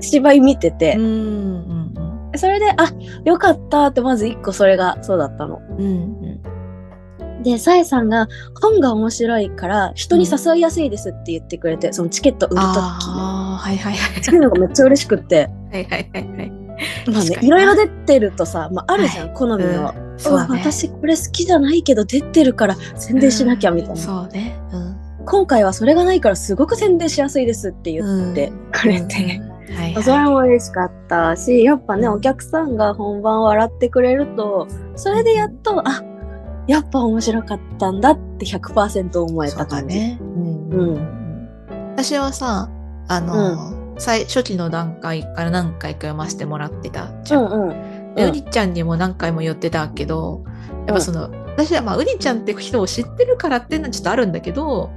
[0.00, 1.06] 芝居見ててうん、う
[1.72, 1.76] ん
[2.36, 2.92] それで、あ、
[3.24, 5.60] よかったって、まず一個それがそうだったの。
[5.78, 5.84] うん。
[5.84, 5.86] う
[6.32, 6.56] ん
[7.42, 8.28] で、さえさんが
[8.60, 12.72] 本が面白いから人に誘いやすいですって言ってくれて、そのチケット売るときに。
[12.72, 14.22] ああ、はいはいはい。
[14.22, 15.48] そういうのがめっちゃ嬉しくって。
[15.72, 16.50] はいはいはいはい。
[17.10, 19.94] まあねいろいろ出てるとさ、まああるじゃん、はい好みの。
[19.98, 20.46] うんそうね。
[20.48, 23.96] 私これ好きじゃないけど出てるから宣伝しなきゃみたいな。
[23.96, 24.58] そうね。
[24.72, 24.96] うん。
[25.26, 29.40] 今回はそれがないからすごく宣伝しやすいですって言ってくれて。
[29.40, 29.74] うん。
[29.74, 30.02] はいはい。
[30.02, 36.02] それも嬉しかったし、やっぱね、うんお客さんが本番笑ってくれると、それでやっと、あ、
[36.66, 39.96] やっぱ面白かったんだって100%思えた感じ。
[39.96, 40.18] ね。
[40.20, 41.16] うんうん
[41.96, 42.68] 私はさ、
[43.08, 47.44] あの、最初期の段階から何回か読ませてもらってたじゃん。
[47.44, 48.14] うんうん。
[48.14, 50.42] でうりちゃんにも何回も言ってたけど、
[50.86, 54.90] やっぱその、私はまあうりちゃんって人を知ってるからっていうのはちょっとあるんだけど、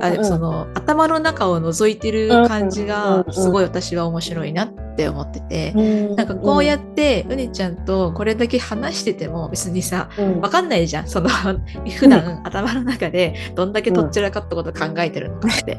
[0.00, 0.18] あうん。
[0.18, 6.16] うんその頭の中を覗いてる感じがすごい私は面白いなって思ってて、うん。
[6.16, 10.40] なんかこうやってうりちゃんとこれだけ話してても別にさ、うん。
[10.40, 11.08] わかんないじゃん。
[11.08, 11.30] その、
[11.98, 15.78] 普段頭の中でどんだけとっちらかったこと考えてるのかって。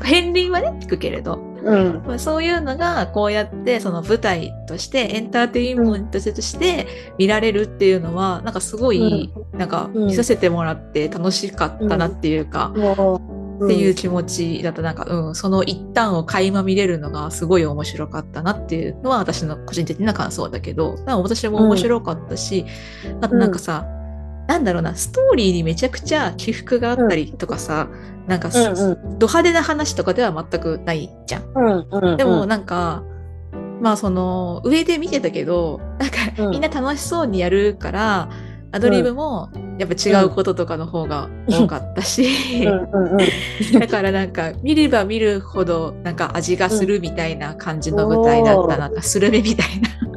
[0.00, 2.02] 片鱗はね、聞くけれど、うん。
[2.06, 6.86] まあ、そういうのがこうやってその舞台としてエンターテインメントとして
[7.18, 10.06] 見られるっていうのは、なんかすごい、なんかうん。
[10.06, 22.64] 見させてもらって楽しかったなっていうか、もうっていう気持ちだとなんか、うん、その一端を垣間見れるのがすごい面白かったなっていうのは私の個人的な感想だけど、私も面白かったし、
[23.20, 23.86] あとなんかさ、
[24.50, 27.86] なんだろうな、ストーリーにめちゃくちゃ起伏があったりとかさ、
[28.26, 31.42] なんか、うんうんド派手な話とかでは全くないじゃん。
[31.54, 32.16] うんうん。
[32.16, 33.04] でもなんか、
[33.80, 38.28] まあその上で見てたけど、なんかうんみんな楽しそうにやるから、
[38.72, 42.26] アドリブもやっぱ違うこととかの方が多かったし、
[42.64, 43.78] うんうんうん。
[43.78, 50.09] だからなんか見れば見るほどなんか味がするみたいな感じの舞台だったな、なんかスルメみたいな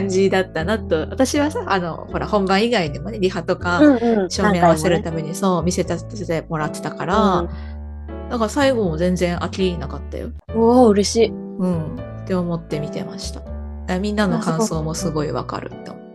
[0.00, 1.00] 感じだったなと。
[1.10, 4.30] 私はさ、あの、ほら本番以外でもね、リハとか、うんうん。
[4.30, 5.96] 照明合わせるためめにそう見せて
[6.48, 7.48] もらってたから、
[8.30, 10.30] だから最後も全然飽きなかったよ。
[10.54, 11.28] おお、嬉しい。
[11.28, 11.96] うん。
[12.24, 13.98] って思って見てました。
[13.98, 16.06] みんなの感想もすごいわかるって思う。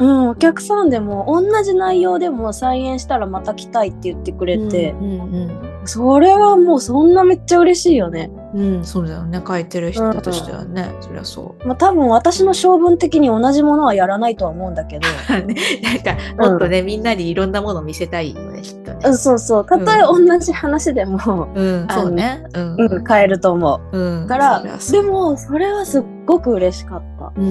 [0.00, 8.30] うん、お客さんでも同じ内容でも再演したらまた来たいって言ってくれて、うんうんそれはもうそんなめっちゃ嬉しいよね。
[8.54, 8.74] うん。
[8.76, 9.42] うん、そうだよね。
[9.46, 11.66] 書いてる人としてはね、そりゃそう。
[11.66, 15.08] まあ多分私の性分的に同じものはやらないとは思うんだけど、
[15.46, 19.16] ねなんか、もっとね、みんなにいろんなものを見せたいよね、きっとねうん、。
[19.16, 22.44] そうそう、たとえ同じ話でも、うん、そうね。
[22.54, 22.76] うん。
[22.76, 24.24] うん、変えると思うん。
[24.24, 24.26] う。
[24.26, 27.32] からでもそれはすっごく嬉しかった。
[27.36, 27.48] うんう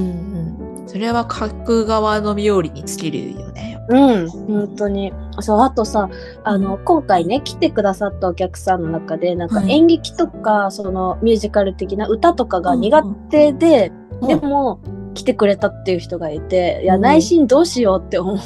[0.66, 0.69] ん。
[0.90, 3.80] それは書く側の冥利に尽きるよね。
[3.90, 5.14] うん、本当に。
[5.40, 6.10] そう、あとさ、
[6.44, 13.92] あの、今回ね、来てくださったお客さんの中で、なんかはい演劇とか、そのミュージカル的な歌とかが苦手で、
[14.26, 14.80] でも、
[15.14, 17.02] 来てくれたっていう人がいて、いや、うん。
[17.02, 18.40] 内心どうしようって思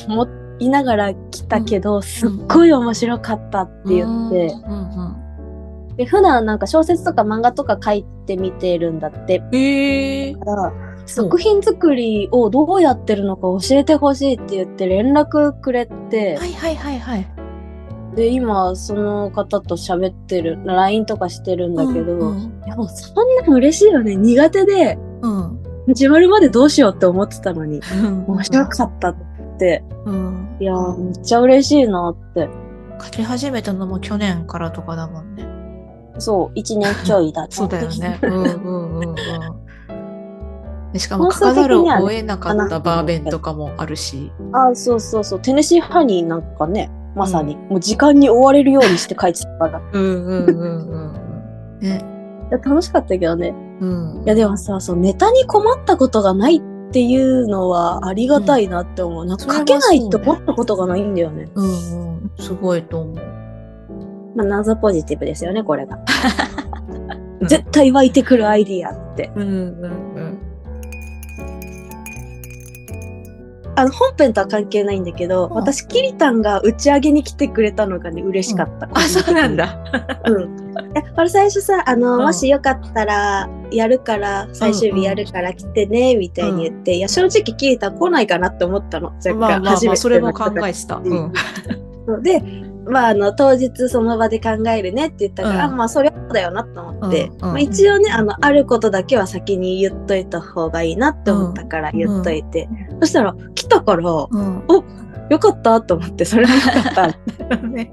[0.60, 5.90] いながら来たけど、すっごい面白かったって言って、うん。
[5.90, 5.96] うん。
[5.96, 9.42] で、普段なんか小説とか漫画とか書いてみてるんだって。
[9.54, 10.36] へえ。
[10.36, 10.74] から
[11.06, 17.28] 作品作りをどうやってるのか教えてほしいって言って連絡くれて、はいはいはいはい。
[18.16, 24.16] で、今その方と喋ってる、LINE とかしてるんだけど、うんいやもうそんなの嬉しいよね。
[24.16, 25.64] 苦手で、うん。
[25.88, 29.16] 始まるまでどうしようって思ってたのに、うん面白かったっ
[29.60, 29.84] て。
[30.06, 30.58] うん。
[30.60, 32.50] いやー、めっちゃ嬉しいなって。
[33.02, 35.46] 書き始めたのも去年からとかだもんね。
[36.20, 37.52] そう、一年ちょいだった。
[37.58, 38.20] そうだよね。
[38.22, 39.16] うんうんうんうん。
[40.94, 44.32] でしかも書かざるを得なかったバーベンとかもあるし。
[44.54, 45.40] あ、そうそうそう。
[45.42, 49.80] テネシーハニーなんかね、まさに、もう時間に追われるようにして書いてたから。
[49.80, 51.80] いうんうんうんうんうん。
[51.82, 52.14] ね。
[52.54, 53.54] や、楽しかったけどね。
[53.82, 54.24] うん。
[54.24, 59.26] いや、でもさ、そう、ネタに困ったことがないっていうのはありがたいなって思う。
[59.26, 61.50] なんかそれは書けないって思ったことがないんだよね。
[61.56, 62.32] うんうん。
[62.38, 63.16] すごいと思う。
[64.36, 65.98] まあ、謎ポジティブですよね、これが。
[67.42, 69.32] う ん絶対湧いてくるアイディアって。
[69.36, 70.40] うんうんうん。
[73.76, 78.90] あの、本編とは関係ないんだけど、うん私、キリタンが打ち上げに来てくれたのがね、嬉しかった。
[78.94, 79.56] あ、そうなん。
[79.56, 79.78] だ。
[80.26, 80.64] うん。
[80.96, 89.08] え、これ最初さ、あの、うんもしよかったら、やるから、最終日やるから来てね、みたいに言って、いや、正直キリタン来ないかなって思ったの。
[89.16, 90.98] 若干まあまあまあ、初めてそれも考えてた。
[90.98, 91.04] う
[92.08, 92.42] うんで、
[92.86, 95.74] まあ、あの、当日その場で考えるねって言ったから、うん。
[95.74, 97.42] あまあ、そりゃそうだよなと思って、うんうん。
[97.42, 102.68] まあ、一応ね、あの、あることだけは先に言っといた方がいいなって思ったから言っといて、
[103.02, 104.64] そしたら、来たから、うん。
[105.30, 106.94] よかったと思って、それもよかっ
[107.50, 107.58] た。
[107.68, 107.92] ね。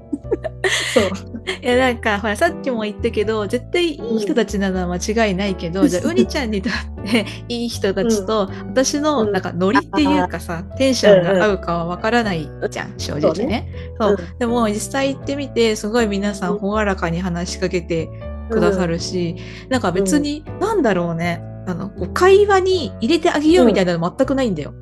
[0.93, 1.31] そう。
[1.61, 13.67] いやなんかほらさっきも言ったけど絶対いい人たちなのは間違いないけど、じゃあうにちゃんにとって いい人たちと、私のなんかノリっていうかさ、テンションが合うかはわからないじゃん、正直ね。
[13.99, 14.13] そうう。
[14.15, 14.37] ん。
[14.37, 18.09] でも実際行ってみてすごい皆さん朗らかに話しかけて
[18.49, 19.35] くださるし、
[19.69, 21.43] なんか別に、なんだろうね。
[21.67, 24.73] あのこう会話に入れてあげようみたいなの全くないんだよ。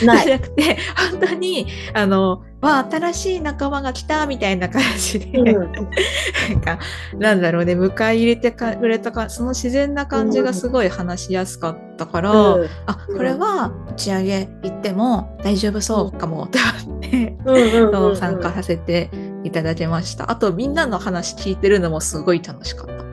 [0.00, 0.76] じゃなくて
[1.10, 6.78] 本当にあのわあ新しい仲間が来たみたいな感じで、うんなんか、
[7.18, 19.10] なんだろうね、迎え入れてかくれたか、その自然な感じがすごい話しやすかったから、うんあ、これは打ち上げ行っても大丈夫そうかもって思って、うん参加させて
[19.44, 20.30] いただきました。
[20.30, 23.05] あと、みんなの話聞いてるのもすごい楽しかった。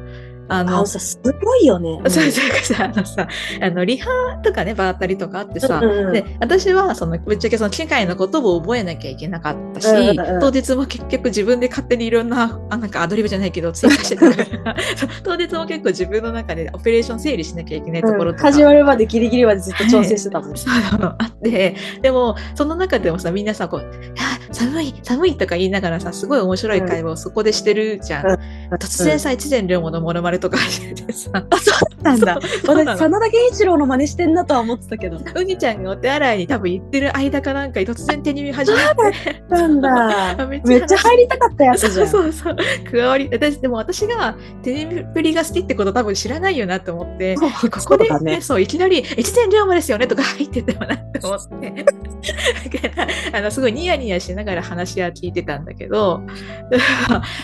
[0.53, 1.99] あのあの、さ、すごいよね。
[2.09, 3.27] そうそうさ、あのさ、
[3.61, 4.09] あの、リハ
[4.43, 6.13] とかね、バータリとかあってさ、うんうんうん。
[6.13, 10.39] で、私は、その、ぶっちゃけその機械のことを覚えなきゃいけなかったし、うんうんうん。
[10.39, 18.35] 当日も結局自分で勝手にいろんな、あ、なんかアドリブじゃないけど、追加してたから、 そう当日も結構自分の中でオペレーション整理しなきゃいけないところうん。
[18.35, 18.51] とか。
[18.51, 20.57] 始まるまでギリギリまでずっと調整してたもん。
[20.57, 21.75] そうなのあって。
[22.01, 23.81] でもその中でもさみんなさこう
[24.19, 28.27] 「あ寒い、寒いとか言いながらさ、すごい面白い会話をそこでしてるじゃん。
[28.27, 28.39] うん。
[28.75, 32.39] 突然さ、一前両ものモノマネとか始めてさ、あ、そうなんだ。
[32.65, 32.91] そうなの。
[32.91, 35.17] 私、真田源一郎の真似してんなとは思ってたけど。
[35.17, 40.35] うにちゃんがお手洗いに多分行ってる間かなんかに突然手に始めて、なんだ。
[40.47, 42.07] めめっちゃ入りたかったやつじゃん。
[42.07, 42.55] そうそうそう。
[42.91, 47.41] 加わり、私、でも私がテニプリが好きってこと多分知らないよなと思って、こ
[47.85, 48.19] こで、そう。
[48.19, 51.85] だねね、そう、いきなり、越前龍馬ですよねとか入っててもなって思って。
[51.85, 56.21] だから、あの、すごいニヤニヤしながら話は聞いてたんだけど、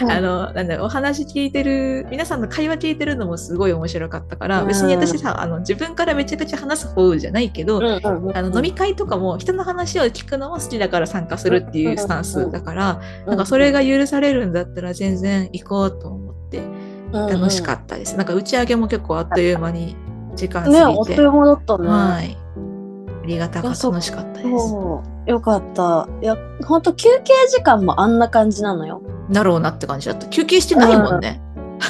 [0.01, 7.99] うんあの、なんだろう、お話聞いてる、皆さんの会話聞いてるのもすごい面白かったから、うん別に私さ、あの、自分からめちゃくちゃ話す方じゃないけど、あ
[8.41, 16.61] の飲み会とかも人の話を聞くのも好きだから参加するっていうスタンスだから、なんかそれが許されるんだったら全然行こうと思って
[17.11, 18.15] 楽しかったです。
[18.15, 19.95] なんか打ち上げも結構あっという間に
[20.35, 20.85] 時間過ぎね、て。
[20.85, 21.87] あっという間だったね。
[21.87, 22.37] はい。
[23.23, 23.87] ありがたかった。
[23.87, 24.49] 楽しかったです。
[25.29, 26.09] よかった。
[26.21, 29.01] いや、ほんと休憩時間もあんな感じなのよ。
[29.31, 30.27] だろうなって感じだった。
[30.27, 31.39] 休憩してないもんね。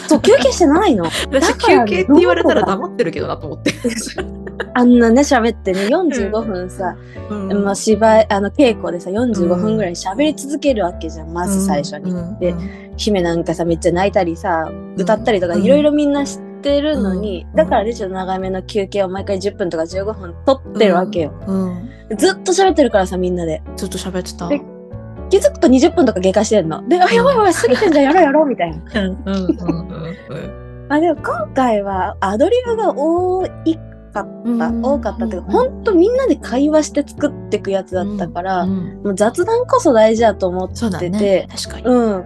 [0.09, 1.05] そう、休憩してないの。
[1.31, 3.71] 私だからね休憩って言われたら黙ってるけどなと思って。
[4.75, 6.95] あんなね、喋ってね、45分さ、
[7.29, 12.11] うんまあ、芝居、あの、稽古でさ、45分ぐらい喋り続けるわけじゃん、まず最初に。
[12.11, 12.53] うんで
[12.97, 21.33] 姫なんかさ、めっちゃ泣いたりさ、歌ったりとか、うんいろいろみんな知ってるのに、うんだからね、ちょっと長めの休憩を毎回10分とか15分取ってるわけよ。
[21.47, 23.61] うんずっと喋ってるからさ、みんなで。
[23.75, 24.47] ずっと喋ってた。
[24.47, 24.61] で
[25.29, 26.87] 気づくと20分とか経過してんの。
[26.87, 28.77] で、あ、やばいやばい、過ぎてんじゃん、やろうやろう、みたいな。
[30.89, 33.77] あ、でも今回はアドリブが多い
[34.11, 41.47] かった、うん多かったっていうか、うんほんとみんなで会話して作っていくやつだったから、うんもう雑談こそ大事だと思ってて、ね。
[41.49, 41.95] 確かに。
[41.95, 42.23] うん。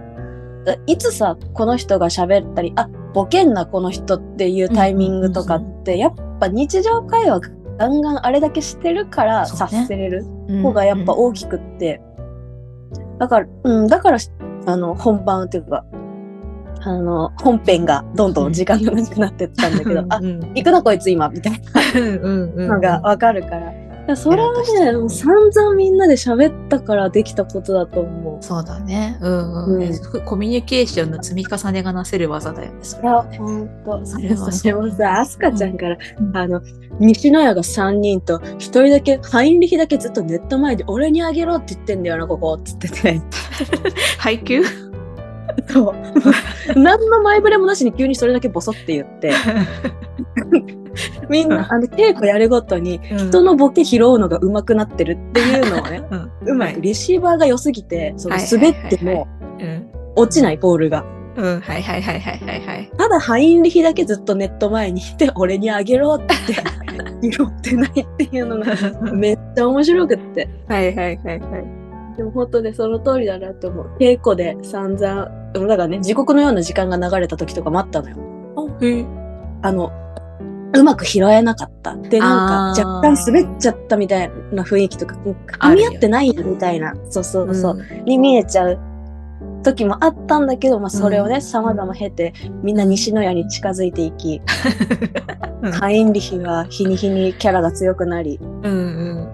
[0.86, 7.40] いつさ、この人が喋ったり、あ、ボケんな、この人っていうタイミングとかって、やっぱ日常会話
[7.78, 12.02] ガンガンあれだけしてるから察せれるうん方がやっぱ大きくって、
[13.18, 14.18] だから、うん、だから、
[14.66, 15.84] あの、本番っていうか、
[16.80, 23.72] あの、本編がどんどん時間が長くなってったんだけど、あ、うん行くなこいつ今、みたいなのがわかるから。
[24.06, 28.42] いやそれはね、もう散々みんなで喋ったからできたことだと思う。
[28.42, 29.18] そうだね。
[29.22, 29.82] うんうん。
[29.82, 32.78] うんコミュニケーションの積み重ねがなせる技だよね。
[32.82, 33.38] それはね。
[33.38, 34.04] ほんと。
[34.04, 36.60] それはれそれもさ、アスカちゃんから、うんあの、
[37.00, 43.22] 西野屋が3人と、1人だけ、ハインリヒだけずっとネット前で、俺にあげろって言ってんだよな、ここ、つってて。
[44.18, 44.62] 配給？
[45.68, 45.94] そう。
[46.78, 49.32] 何の前触れもなしに急にそれだけボソって言って、
[51.28, 56.02] みんな、あの、稽古やるごとに、人のボケ拾うのが上手くなってるっていうのをね、
[56.46, 56.80] うまい。
[56.80, 59.26] レシーバーが良すぎて、そのはい滑っても
[59.60, 59.86] うん
[60.16, 61.04] 落ちないボールが。
[61.36, 61.60] うん。
[61.60, 62.90] はいはいはいはいはいはい。
[62.96, 68.66] ただ、ハインリヒだけずっとネット前にいて、俺にあげろって言って、 拾ってないっていうのが、
[69.12, 70.48] めっちゃ面白くって。
[70.68, 71.84] はいはいはいはい。
[72.16, 73.90] でも本当ね、その通りだなと思う。
[73.98, 78.16] 稽古で散々、だからね、地獄のような時間が流れた時とかもあったのよ。
[78.56, 79.06] あ、へえ。
[79.62, 79.90] あの、
[80.74, 81.96] うまく拾えなかった。
[81.96, 88.78] で、なんか若干滑っちゃったみたいな雰囲気とか、噛み合ってないみたいな、そうそうそう、に見えちゃう
[89.62, 91.42] 時もあったんだけど、まあそれをね、うん。
[91.42, 94.40] 様々経て、みんな西野屋に近づいていき、
[95.62, 95.72] うん。
[95.72, 99.28] ハインリヒは日に日にキャラが強くなり、うんうん。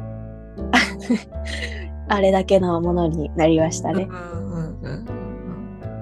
[2.09, 4.09] あれだけのものになりましたね。
[4.11, 5.20] うんうんうんうん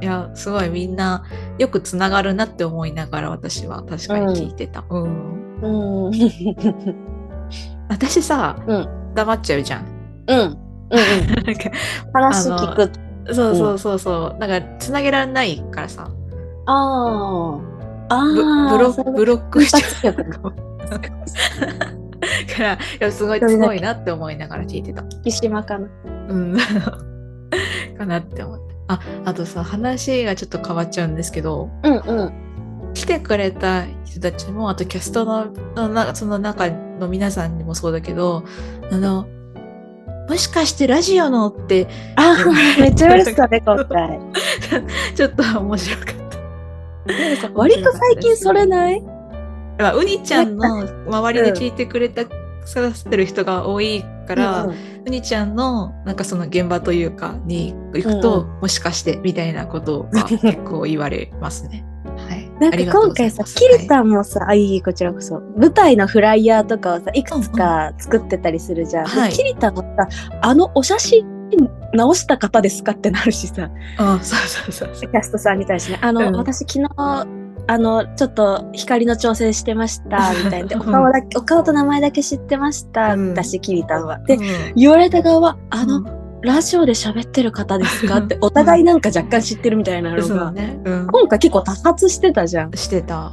[0.01, 1.24] いや、すごいみんな
[1.59, 4.84] よくつながるなって思いながら私は確かに聞いてた。
[4.88, 5.61] うん。
[5.61, 6.07] うん。
[6.07, 6.14] うん。
[7.88, 9.86] 私さ、うん黙っちゃうじゃん。
[10.28, 10.38] うん。
[10.38, 10.57] うん。
[11.44, 11.70] なんか
[12.12, 13.34] 話聞く。
[13.34, 14.38] そうそうそうそう。
[14.38, 16.09] なんかつなげられないからさ。
[16.66, 17.59] ああ。
[18.09, 18.78] ブああ。
[18.78, 20.14] ブロブロックしちゃう。
[22.59, 25.03] から、いや、すごい、すごいなって思いながら聞いてた。
[25.03, 25.88] 木島かな。
[26.28, 26.57] うん。
[27.96, 28.78] かなって思って。
[28.89, 32.93] あ、あとさ、話がちょっと変わっちゃうんですけど、うんうん。
[32.95, 38.45] 来てくれた人たちも、あとキャストの、のなその中の皆さんにもそうだけど、
[38.91, 39.26] あの、
[40.28, 41.86] もしかしてラジオのって、
[42.16, 42.45] ああ、
[42.80, 44.20] めっちゃ言われてたね、今回。
[45.14, 46.07] ちょっと面白かっ
[47.41, 47.51] た。
[47.55, 49.03] 割と最近それない？
[49.78, 52.24] まあ、うにちゃんの周りで聞いてくれた、
[52.69, 61.85] させてる人が多いから、うんうにちゃんのなんかその現場というかに行くと、うんもしかしてみたいなことが結構言われますね。
[62.05, 62.51] はい。
[62.61, 65.41] なんか今回さ、キリタンもさ、あ、いい、こちらこそ。
[65.57, 69.05] 舞台のフライヤーとかをさ、いくつか作ってたりするじゃん。
[69.05, 70.09] ではいキリタンもさ、
[70.43, 71.25] あのお写真
[71.95, 75.11] 直した方ですかってなるしさ、あそうそうそう。
[75.11, 76.89] キャストさんに対してね、あの、うん私昨日、
[77.69, 80.77] あの、ちょっと光の調整してました、 みたいな。
[80.79, 84.19] お顔だけ、お顔と名前だけ知ってました、うんだし、キリタンは。
[84.21, 84.43] で、うん
[84.75, 88.19] 言われた側は、あの、うんラジオで喋ってる方ですか？
[88.23, 90.81] って、お互いなんか若干知ってるみたいなのが、ね。
[90.85, 91.07] うん。
[91.09, 92.71] 今回結構多発してたじゃん。
[92.75, 93.33] してた。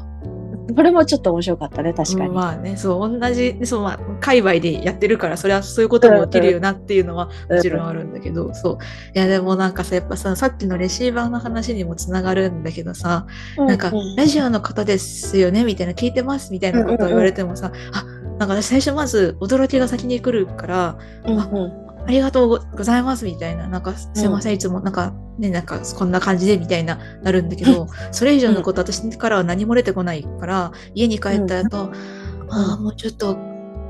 [0.74, 2.30] これもちょっと面白かったね、確かに。
[2.30, 8.78] うんまあね、そう、同じ、そう、まあ、界隈でやってるから、それはそういうことも起きるよなっていうのはもちろんあるんだけど、そう。
[9.16, 18.04] いや、でもなんかさ、やっぱさ、さっきのレシーバーの話にもつながるんだけどさ、なんか、うラジオの方ですよねみたいな、聞いてますみたいなことを言われてもさ、あ、
[18.40, 21.86] なんか私最初まず驚きが先に来るから、うんうん。
[22.08, 31.92] ありがとうございますみたいな、なんかすいません、いつもなんかね、なんかこんな感じでみたいな、なるんだけど、それ以上のこと私からは何も出てこないから、家に帰った後、
[32.50, 33.38] ああ、もうちょっと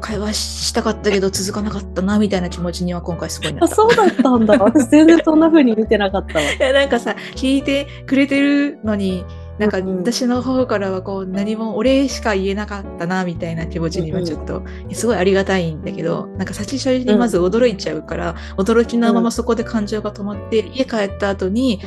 [0.02, 3.76] 会話したかったけど続かなかったな、みたいな気持ちには今回すごいなあ、った。
[3.76, 4.58] そうだったんだ。
[4.58, 6.42] 私全然そんな風に見てなかったわ。
[6.52, 9.24] いやなんかさ聞いてくれてるのに
[9.58, 21.80] なんか私の方からはこう何もお礼しか言えなかったなみたいな気持ちにはちょっとすごいありがたいんだけどなんか先初にまず驚いちゃうから、驚きのままそこで感情が止まって家帰った後に、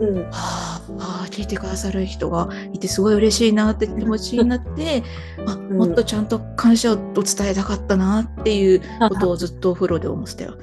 [0.00, 0.24] うん。
[0.30, 5.02] はあ聞いてくださる人がいてすごい嬉しいなって気持ちになって、
[5.46, 10.56] あんもっとちゃんと感謝を伝えたかったなっていうことをずっとお風呂で思ってたよ。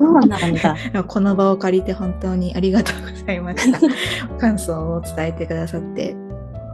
[0.00, 0.76] そうなんだ。
[1.06, 3.78] この場を借りて本当にありがとうございました。
[4.38, 6.16] 感想を伝えてくださって、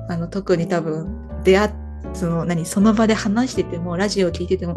[0.08, 1.06] あの特に多分
[1.44, 1.70] 出会っ
[2.14, 4.74] その何その場で話しててもラジオを聞いてても、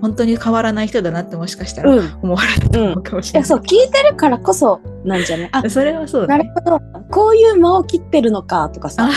[0.00, 2.18] 本当に変わらない人だなってもしかしたらうん。
[2.22, 3.48] 思われたのかもしれない。
[3.48, 6.44] いや、そう、聞いてるからこそなんじゃないあ、それはそうだね。
[6.44, 7.00] なるほど。
[7.10, 9.10] こういう間を切ってるのかとかさあ、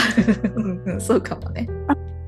[0.55, 1.69] うんうんそうかもね。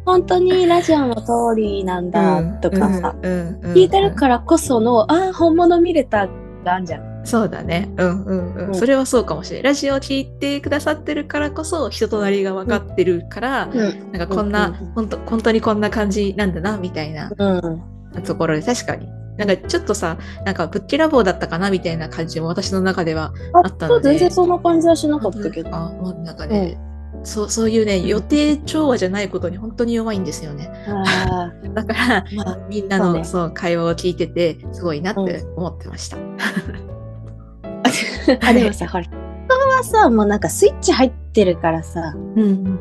[0.05, 6.27] 本当にラジオの通りなんだとかさ、聞いてるからこその、あ、本物見れた
[6.63, 7.25] があんじゃん。
[7.25, 7.91] そうだね。
[7.97, 8.67] うんうんうん。
[8.67, 9.63] うんそれはそうかもしれない。
[9.63, 14.11] ラジオを聞いてくださってるからこそ人となりが分かってるから、うん。
[14.11, 18.23] なんかこんな、うんうんうん本当本当にこんな感じなんだなみたいなうん。
[18.23, 19.07] ところで確かに。
[19.37, 24.09] なんかちょっとさ、なんかぶっきらぼうだったかなみたいな感じも私の中ではあったので。
[24.11, 25.75] 全然そんな感じはしなかったけど。
[25.75, 26.77] あもうなんかね、
[27.25, 30.71] そうそういうね、予定調和じゃないことに本当に弱いんですよね。
[30.87, 36.17] あだから、ーまあ、みんなのそうねそう会話を聞いてて、すごいなって思ってました。
[38.41, 42.79] あ、でもさ、ほら、人はさ、もうなんかスイッチ入ってるからさ、うん。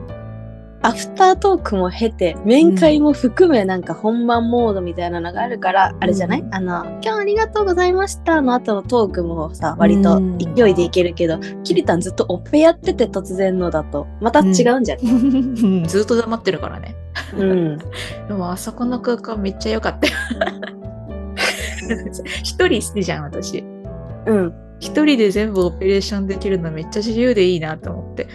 [0.86, 6.40] アフタートークも経て、面会も含めなんか本番モードみたいなのがあるから、あれじゃない？
[6.40, 10.20] うんあの、今日ありがとうございましたの後のトークもさ、割と
[10.54, 16.94] 勢いでいけるけど、キリタンずっとオペやってて突然のだと、また違うんじゃない、うん ずっと黙ってるからね。
[17.34, 17.78] うん、
[18.28, 20.12] でもあそこの空間めっちゃ良かったよ。
[22.42, 23.64] 一人好きじゃん、私。
[24.26, 24.52] うん。
[24.80, 28.26] 一人で全部オペレーションできるのめっちゃ自由でいいなと思って。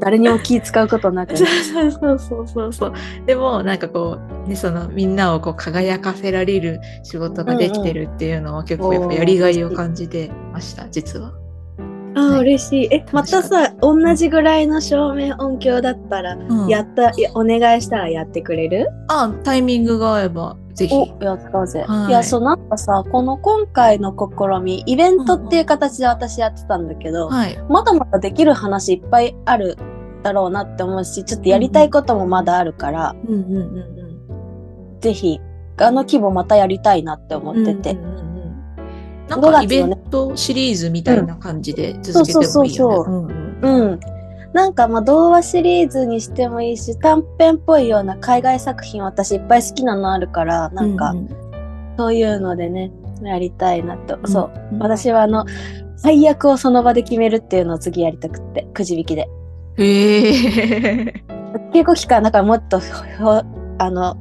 [0.00, 1.50] 誰にも気使うことなくそね。
[1.86, 2.92] うそうそうそうそう。
[3.26, 11.32] でもなんかこう、ね、そのみんなをこう輝かせられる仕事ができてるっていうのは結構やっぱやりがいを感じてました、実は。
[12.16, 12.88] ああ、はい嬉しい。
[12.90, 18.88] え、またさ、同じぐらいの照明音響だったら、うんやった、いやお願いしたらやってくれる？
[19.08, 20.94] あ、タイミングが合えばぜひ。
[20.94, 21.84] お、やったぜ。
[21.86, 27.58] はいい、や、そう、なんかさ、この今回の試み、イベントっていう形で私やってたんだけど、はい。
[27.68, 29.76] まだまだできる話いっぱいある
[30.22, 33.76] だろうなって思うし、ちょっとやりたいこともまだあるから、うんうんうん
[34.94, 35.00] うん。
[35.00, 35.40] ぜひ、
[35.78, 37.92] あの規模またやりたいなって思ってて。
[37.92, 38.20] うんうんうんうん
[39.30, 42.46] なん5月よねかイベントシリーズみたいな感じで続けてもいいよね。
[42.46, 44.00] そうそうそうそうんうんうん。
[44.52, 51.28] なんかまあ童話シリーズにしてもいいし、短編っぽいような海外作品私いっぱい好きなのあるから、なんかう
[51.96, 52.90] そういうのでね、
[53.22, 54.18] やりたいなと。
[54.18, 54.52] んそう。
[54.72, 55.44] うん私はあの、
[55.96, 59.28] 最悪をその場で決めるっていうのを次やりたくって、くじ引きで。
[59.76, 61.24] へえ。
[61.72, 62.80] 稽古期間だからもっと
[63.78, 64.16] あの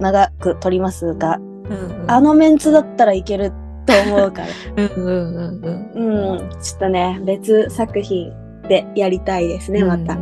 [0.00, 3.50] 長く取りますが、うんうんあのメンツだったらいける
[3.86, 6.32] と思うから、 うんうんうんうん。
[6.32, 8.32] うん、ちょっとね別作品
[8.68, 10.18] でやりたいですねまた。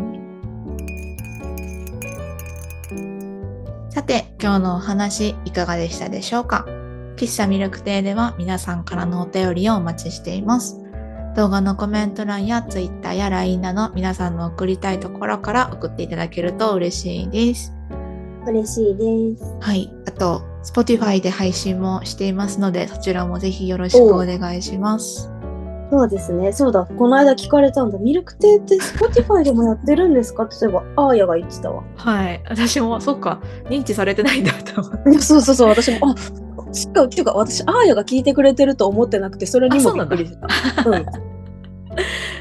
[3.90, 6.66] さて、今日のお話いかがでしたでしょうか？
[7.16, 10.78] 喫茶ミルク亭では皆さんからのお便りをお待ちしています。
[11.36, 17.72] 動画のコメント欄や Twitter や LINE など皆さんの送りたいところから送っていただけると嬉しいです。
[18.46, 19.56] 嬉しいです。
[19.60, 19.90] はい。
[20.06, 25.31] あと、Spotify で配信もしていますので、そちらもぜひよろしくお願いします。
[25.92, 26.52] そうですね。
[26.54, 26.86] そうだ。
[26.86, 27.98] この間聞かれたんだ。
[27.98, 30.44] ミルク亭って Spotify でもやってるんですか？
[30.44, 31.84] ってそういえば、アーヤが言ってたわ。
[31.96, 32.42] はい。
[32.48, 35.18] 私も、そっか、認知されてないんだと思って。
[35.18, 35.68] そうそうそう。
[35.68, 36.14] 私も、あ、
[36.74, 40.48] しかっていうか、私、アーヤが聞いてくれてると思ってなくて、それにもびっくりしてた。
[40.90, 41.06] うん。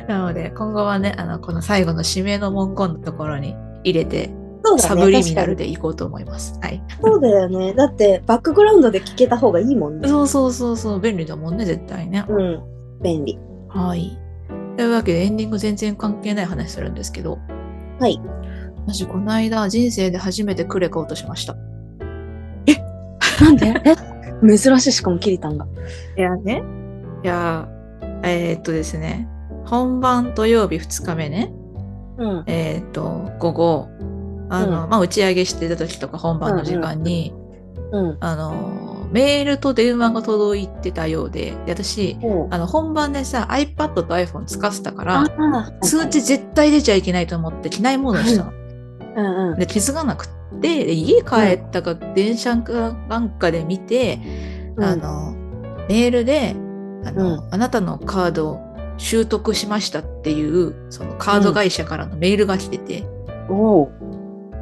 [0.08, 4.34] なので、今後はね、あの、この最後の指名の文言のところに入れてね
[4.78, 6.58] サブリミナルでいこうと思います。
[6.62, 6.82] はい。
[7.04, 7.74] そうだよね。
[7.74, 10.08] だって、バックグラウンドで聞けた方がいいもんね。
[10.08, 12.24] そうそうそうそう、便利だもんね、絶対ね。
[12.30, 12.64] うん。
[13.02, 13.40] 便利。
[13.70, 14.18] はい。
[14.78, 17.40] というわけでエンディング全然関係ない話するんですけど、
[18.00, 18.20] はい。
[18.88, 21.56] 私この間人生で初めてクレカ落としました。
[23.42, 23.74] なんで？
[23.86, 23.96] え？
[24.58, 25.68] 珍しい、しかもキリタンが。
[26.18, 26.64] いやね。
[27.24, 27.68] いや、
[28.24, 29.28] えーっとですね、
[29.66, 31.54] 本番土曜日2日目ね、
[32.18, 32.44] うん。
[32.48, 33.88] えーっと、午後、
[34.50, 37.34] あの、うまあ、打ち上げしてた時とか本番の時間に、
[37.92, 38.18] うん。
[38.20, 42.18] あの、メールと電話が届いてたようで、で私、
[42.50, 48.52] あの、本番でさ、iPad と iPhone 使ってたから、あ通知絶対出ちゃいけないと思って機内モードにしたの。
[48.52, 49.52] うん。
[49.52, 49.60] うん。
[49.60, 50.28] で、で、気づかなくっ
[50.62, 54.20] て、で家帰ったか電車かなんかで見て、
[54.78, 55.36] あの、
[55.90, 56.56] メールで、
[57.04, 63.04] あの、うあなたのカードを習得しましたっていう、そのカード会社からのメールが来てて、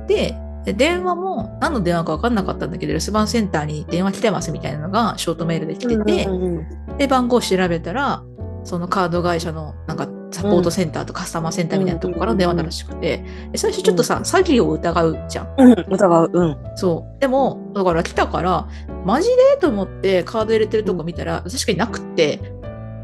[0.08, 0.36] で、
[0.66, 8.24] で電話も何の電話か分かんなかったんだけど、留守番センターに電話来てますみたいなのがショートメールで来てて、うんうんうんで、番号調べたら、
[8.66, 15.56] そのカード会社のなんかサポートセンターとカスタマーセンターみたいなとこから電話だらしくて、で最初ちょっとさ、詐欺を疑うじゃん。
[15.58, 16.32] うん、疑う。
[16.34, 16.58] うん。
[16.76, 17.20] そう。
[17.20, 18.68] でも、だから来たから、
[19.06, 19.62] マジで？
[19.62, 22.42] と思ってカード入れてるとこ見たら、確かになくって、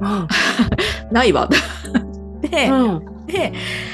[1.11, 1.49] ないわ。
[2.41, 3.25] で、うん。
[3.27, 3.53] で、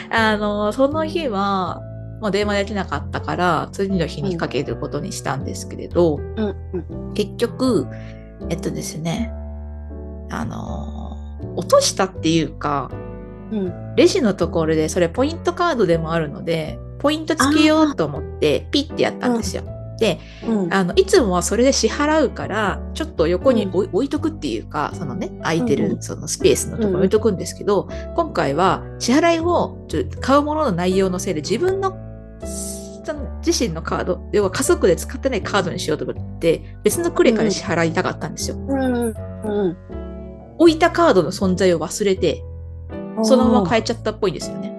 [0.10, 1.80] あの、その日は、
[2.22, 7.14] もう電話できなかったから、次の日にかけることにしたんですけれど、うん。
[7.16, 7.88] 結局、
[8.50, 9.34] えっとですね、
[10.30, 11.18] あの、
[11.56, 12.92] 落としたっていうか、
[13.52, 13.96] うん。
[13.96, 19.64] レジのところで、それポイントカードでもあるので、ポイントつけようと思って、ピッてやったんですよ。
[19.98, 20.74] で、うん。
[20.74, 32.11] あの、いつもはそれで支払うから、ちょっと横に置い置いとくっていうか、そのね、空いてうんうんるそのスペースのところに置いとくんですけど、今回は支払いをちょ買うものの内容のせいで自分の
[32.46, 38.58] その自身のカード、要は家族で使ってないカードにしようと思って、別のクレカで支払いたかったんですよ。
[38.58, 38.94] うん。
[39.08, 39.78] うん。
[40.58, 42.44] 置いたカードの存在を忘れて、
[43.24, 44.74] そのまま変えちゃったっぽいんですよね。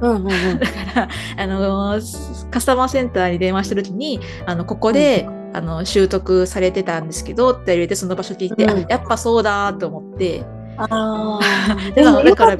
[0.00, 0.16] うん。
[0.16, 0.26] うん。
[0.26, 0.58] うん。
[0.58, 1.08] だから、
[1.38, 10.44] あのーカスタマーセンターに電話した時に、あの、ここで、あの、習得されてたんですけど、って入れて、その場所聞いて、うんあ、やっぱそうだと思って、
[10.76, 11.40] ああ。
[11.96, 12.56] だから、だから。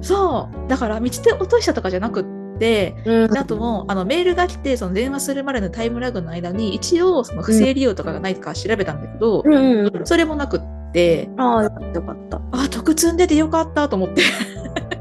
[0.00, 10.06] そう、だから、道で落としたとかじゃなくって、うんであともう、あの、メールが来て、その電話するまでのタイムラグの間に、一応、その不正利用とかがないか調べたんだけど、うんうんうん。
[10.06, 10.60] それもなくっ
[10.92, 12.40] て、ああ、よかったよかった。
[12.52, 14.22] あ、得積んでてよかったと思って。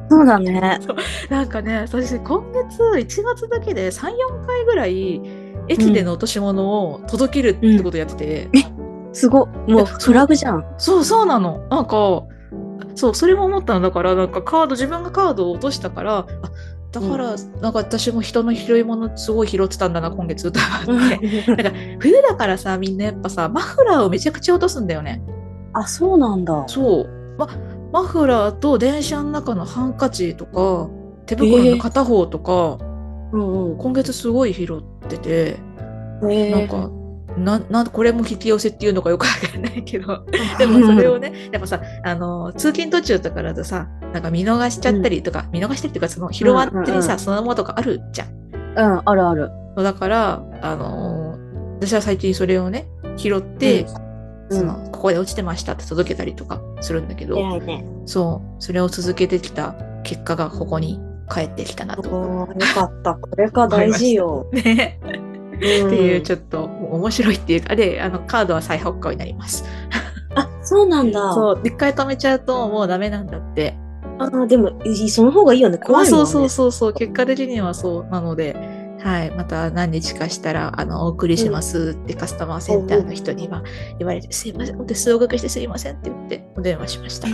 [0.10, 0.80] そうだね。
[1.30, 5.22] なんかね、私今月1月だけで3、4回ぐらい
[5.68, 8.50] 駅での落とし物を届けるってことやってて、
[9.14, 9.72] すごい。
[9.72, 10.66] もうフラグじゃん。
[10.78, 11.66] そうそうなの。
[11.70, 12.24] なんか、
[12.96, 16.26] そう、それも思ったのだから、なんかカード、自分がカードを落としたから、あ
[16.94, 21.18] だから、なんか私も人の拾い物すごい拾ってたんだな、今月と思って。
[21.50, 25.24] なんか冬だからさ、みんなやっぱさ、マフラーをめちゃくちゃ落とすんだよね。
[25.74, 26.64] あ、そうなんだ。
[26.68, 27.10] そう。
[27.40, 27.50] ま、
[27.92, 30.88] マフラーと電車の中のハンカチとか、
[31.26, 32.78] 手袋の片方とか、
[33.32, 33.78] うんうん。
[33.78, 35.58] 今月すごい拾ってて、
[36.30, 36.92] えなんか、
[37.38, 40.26] な、な、これも引き寄せっていうのかよくわかんないけど、
[40.58, 48.28] でもそれをね、やっぱさ、あの、通勤途中とかだとさ、なんか見逃しちゃったりとか、見逃してるっていうか、その拾わってにさ、うんうんうんそのままとかあるじゃん。
[48.76, 49.52] うん、あるある。
[49.78, 51.44] だから、あのー
[51.84, 57.86] 私は最近それをね、拾って、うんその、ここで落ちてましたって届けたりとかするんだけど、ね。
[58.06, 62.10] そう、それを続けてきた結果がここに返ってきたなと。
[62.10, 63.16] よかった。
[63.16, 64.48] これが大事よ。
[64.54, 65.00] ね。
[65.04, 69.64] っっていう、ちょっと面白いっていうか、で、あの、カードは再発行になります。
[70.36, 71.34] あ、そうなんだ。
[71.34, 73.76] そう、一回止めちゃうともうダメなんだって。
[74.20, 75.78] あーでも、いその方がいいよね。
[75.78, 76.26] 怖いもんね。
[76.26, 78.56] そうそうそうそう、結果的にはそうなので、
[79.04, 83.64] はい、また何日かしたら、あの、お送りしますってカスタマーセンターの人には
[84.00, 87.28] 言われて、すいません、お手数おかけしてすいませんって言ってお電話しました。
[87.28, 87.32] っ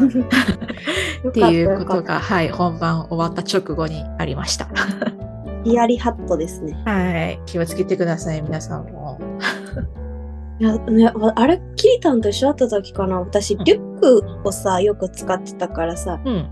[1.29, 4.67] っていうことが、はい、本番終わった直後にありました。
[5.63, 6.73] ヒヤリハットですね。
[6.85, 9.19] はい、気をつけてください、皆さんも。
[10.59, 13.19] いや、ね、わあれ、キリタンと一緒だった時かな。
[13.19, 16.49] 私、リュックをさ、よく使ってたからさ、うん。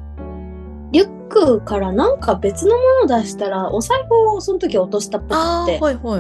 [0.92, 5.32] リュックからなんか別のもの出したら、お財布をその時落としたっぽく
[5.66, 6.20] てはいは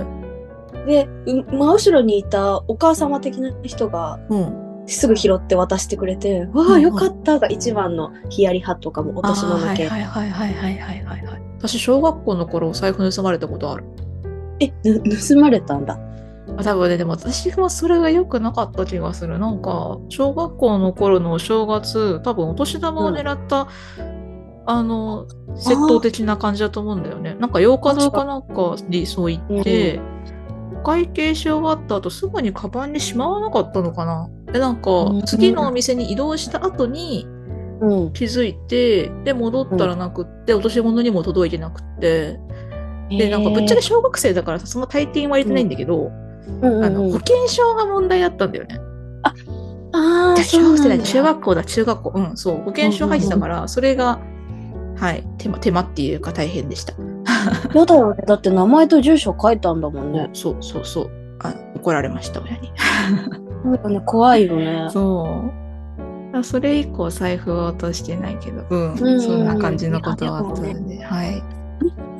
[0.85, 0.87] い。
[0.87, 4.66] で、う真後ろにいたお母様的な人が、うん。
[4.87, 13.83] すぐ拾って渡してくれて「わあよかった」が一番のヒヤリ派とかもお年玉系はいはいはいはいはいはい私小学校の頃財布盗まれたことある。
[14.59, 15.99] えぬ盗まれたんだ。
[16.63, 19.37] 多分ねでも私はそれが良くなかった気がする。
[19.39, 23.67] なんか小学校の頃のお正月多分お年玉を狙った、
[23.99, 27.35] うん、あの窃盗的な感じだと思うんだよね。
[27.39, 29.99] なんか8日堂かなんかにそう言って、
[30.75, 34.29] うん、会計し終わった後すぐにカバンにしまわなかったのかな。
[34.51, 37.27] で、なんかうん次のお店に移動した後に
[37.79, 38.13] うん。
[38.13, 42.39] 気づいて、で、戻ったらなくって、落とし物にも届いてなくって、
[43.09, 46.11] で、なんかぶっちゃけ小学生だからさ、そんな大抵割れてないんだけど、
[46.61, 48.79] うんうんあの、うん保険証が問題だったんだよね。
[49.93, 52.11] ああ、小学生だ中学校だ、中学校。
[52.15, 52.57] うん、そう。
[52.57, 54.19] 保険証入ってたから、それが、
[54.95, 56.93] はい、手間、手間っていうか大変でした。
[57.73, 58.23] やだよね。
[58.25, 60.29] だって名前と住所書いたんだもんね。
[60.33, 61.11] そうそうそう。
[61.39, 62.71] あ怒られました、親に。
[63.65, 64.87] なんかね、怖いよね。
[64.89, 65.43] そ
[66.33, 66.37] う。
[66.37, 71.41] あそれ以降財布は落としてないけど、うん、うんうんそんな感じのことはあったんで、はい。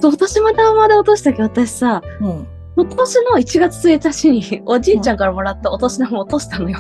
[0.01, 2.47] そう、私またまで落としたけど、私さ、うん。
[2.76, 6.80] 今年の1月1日におじいちゃんからもらったお年玉を落としたのよ。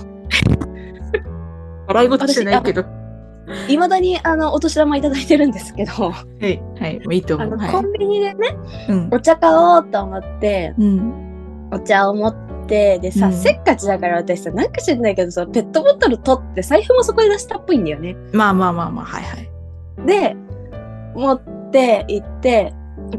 [1.87, 2.85] 笑い事してないけど。
[3.69, 7.47] いまだにあのお年玉いただいてるんですけど、はい、はい、もういいと思う。
[7.47, 8.57] あの、はいコンビニでね、
[8.89, 9.09] うん。
[9.11, 11.26] お茶買おうと思って、うん。
[11.71, 12.35] お茶を持っ
[12.67, 18.15] て、でさ、うんせっかちだから私さ、なんか知んないけどさ、ペットボトル取って財布もそこに出したっぽいんだよね。
[18.33, 19.49] まあまあまあまあ、はいはい。
[20.05, 20.35] で、
[21.15, 21.41] 持っ
[21.71, 22.73] て行って、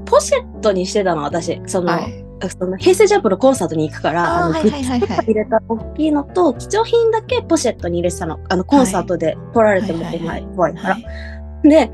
[0.05, 1.61] ポシェットにしてたの、私。
[1.67, 2.25] その、はい。
[2.49, 8.39] その平成ジャンプのコンサートに行くから、の、あーはいはいはいはいグッズとか入れた大きいのと、貴重品だけポシェットに入れてたの。
[8.49, 10.05] あの、コンサートで取られても
[10.55, 10.99] 怖いからは。
[11.65, 11.91] いで、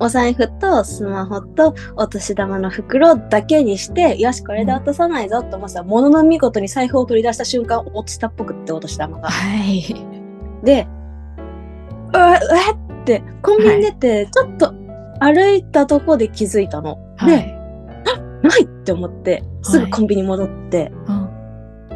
[0.00, 9.28] お財布とスマホとお年玉の袋だけにして、よし、これで落とさないぞと思ってたら、ものの見事に財布を取り出した瞬間、落ちたっぽくって、お年玉が。
[9.28, 9.82] はい。
[10.64, 10.86] で、
[12.12, 12.38] うわ、うわ
[13.02, 14.72] って、コンビニ出て、ちょっと
[15.20, 16.98] 歩いたとこで気づいたの。
[17.24, 17.58] で、はい。
[18.42, 21.28] ないって思って、すぐコンビニ戻って、うん。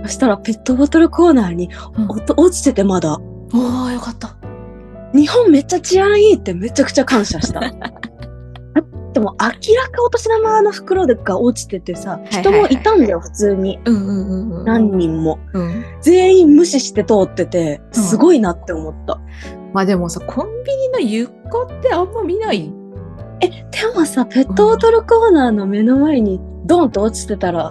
[0.02, 4.36] そしたらペットボトルコーナーにうん落ちててまだ、おー、よかった。
[5.14, 7.60] 日本めっちゃ治安いいってめちゃくちゃ感謝した。
[9.12, 13.78] でも明らかお年玉の袋が落ちててさ、人もいたんだよ、普通に。
[13.84, 14.64] うんうんうんうん。
[14.64, 15.38] 何人も。
[15.52, 15.84] うん。
[16.00, 19.20] 全員無視して通ってて、すごいなって思った。
[19.74, 22.72] まあでもさ、コンビニの床ってあんま見ない？
[23.42, 23.54] え、で
[23.94, 27.70] もさ、ペットボトルコーナーの目の前にドンと落ちてたら、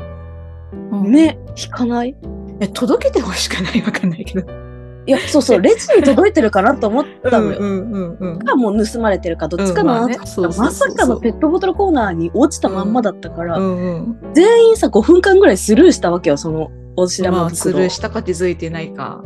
[0.92, 2.16] うん目引かない？
[2.60, 3.82] え、届けてほしくない？
[3.82, 4.61] わかんないけど。
[5.08, 7.60] いや、そうそう、列に届いてるかなと思ったのよ。
[7.60, 8.39] んうんうん。
[8.39, 13.89] かもう盗まれてるかどっちかなとうんままさかのペットボトルコーナーに落ちたまんまだったから、うんう
[14.30, 14.34] ん。
[14.34, 19.24] 全員さ5分間ぐらいスルーしたわけよそのお年玉まあ、袋スルーしたか気づいてないか。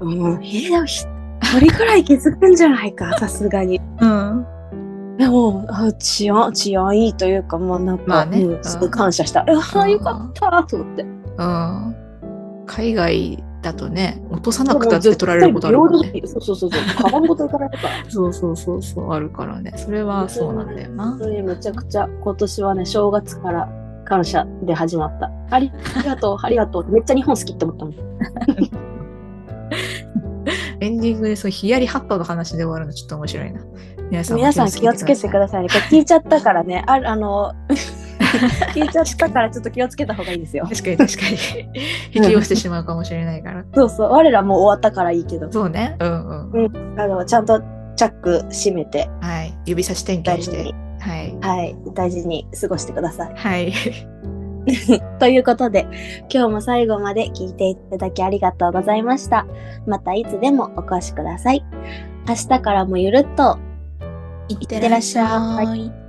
[0.00, 1.06] うん、えでも一
[1.60, 4.46] 人くらい気づくんじゃないか さすがにうん。
[5.18, 11.96] でもあ治安治安いいというかまあなんか、まあねうんすごい感謝した、うわよかったと思ってうん。
[12.66, 16.22] 海外だとね、落とさなくたって取られることあるからね。
[16.26, 19.72] そうそうそうそうカバンごといかれるからそうそうそうそう、あるからね。
[19.76, 21.20] それはそうなんだよな本。
[21.20, 23.68] 当にめちゃくちゃ今年はね正月から
[24.04, 25.70] 感謝で始まったあり
[26.04, 27.94] がとうありがとうめっちゃ日本好きって思ったもん
[30.80, 33.60] エンディングでそうヒヤリハットの話で終わるのちょっと面白いな。
[34.10, 35.68] 皆さんも皆さん気をつけてくださいね。
[35.68, 37.52] これ聞いちゃったからね、ああの、
[38.74, 40.66] 聞いちゃったからちょっと気をつけた方がいいですよ。
[40.68, 41.82] 確かに確かに。
[42.12, 43.64] 引き寄せてしまうかもしれないから。
[43.74, 45.96] そうそう、我らもう終わったからいいけど、そうね。
[46.00, 47.00] うんうん。
[47.00, 47.60] あのちゃんと
[47.96, 49.54] チャック閉めて、はい。
[49.66, 51.36] 指差し点検して。、はい。
[51.40, 53.34] はい、大事に過ごしてください。
[53.34, 53.72] はい。
[55.18, 55.86] ということで、
[56.32, 59.46] 今日も最後まで聞いていただきありがとうございました。
[59.86, 61.64] またいつでもお越しください。
[62.28, 63.58] 明日からもゆるっと
[64.48, 66.01] いってらっしゃいい。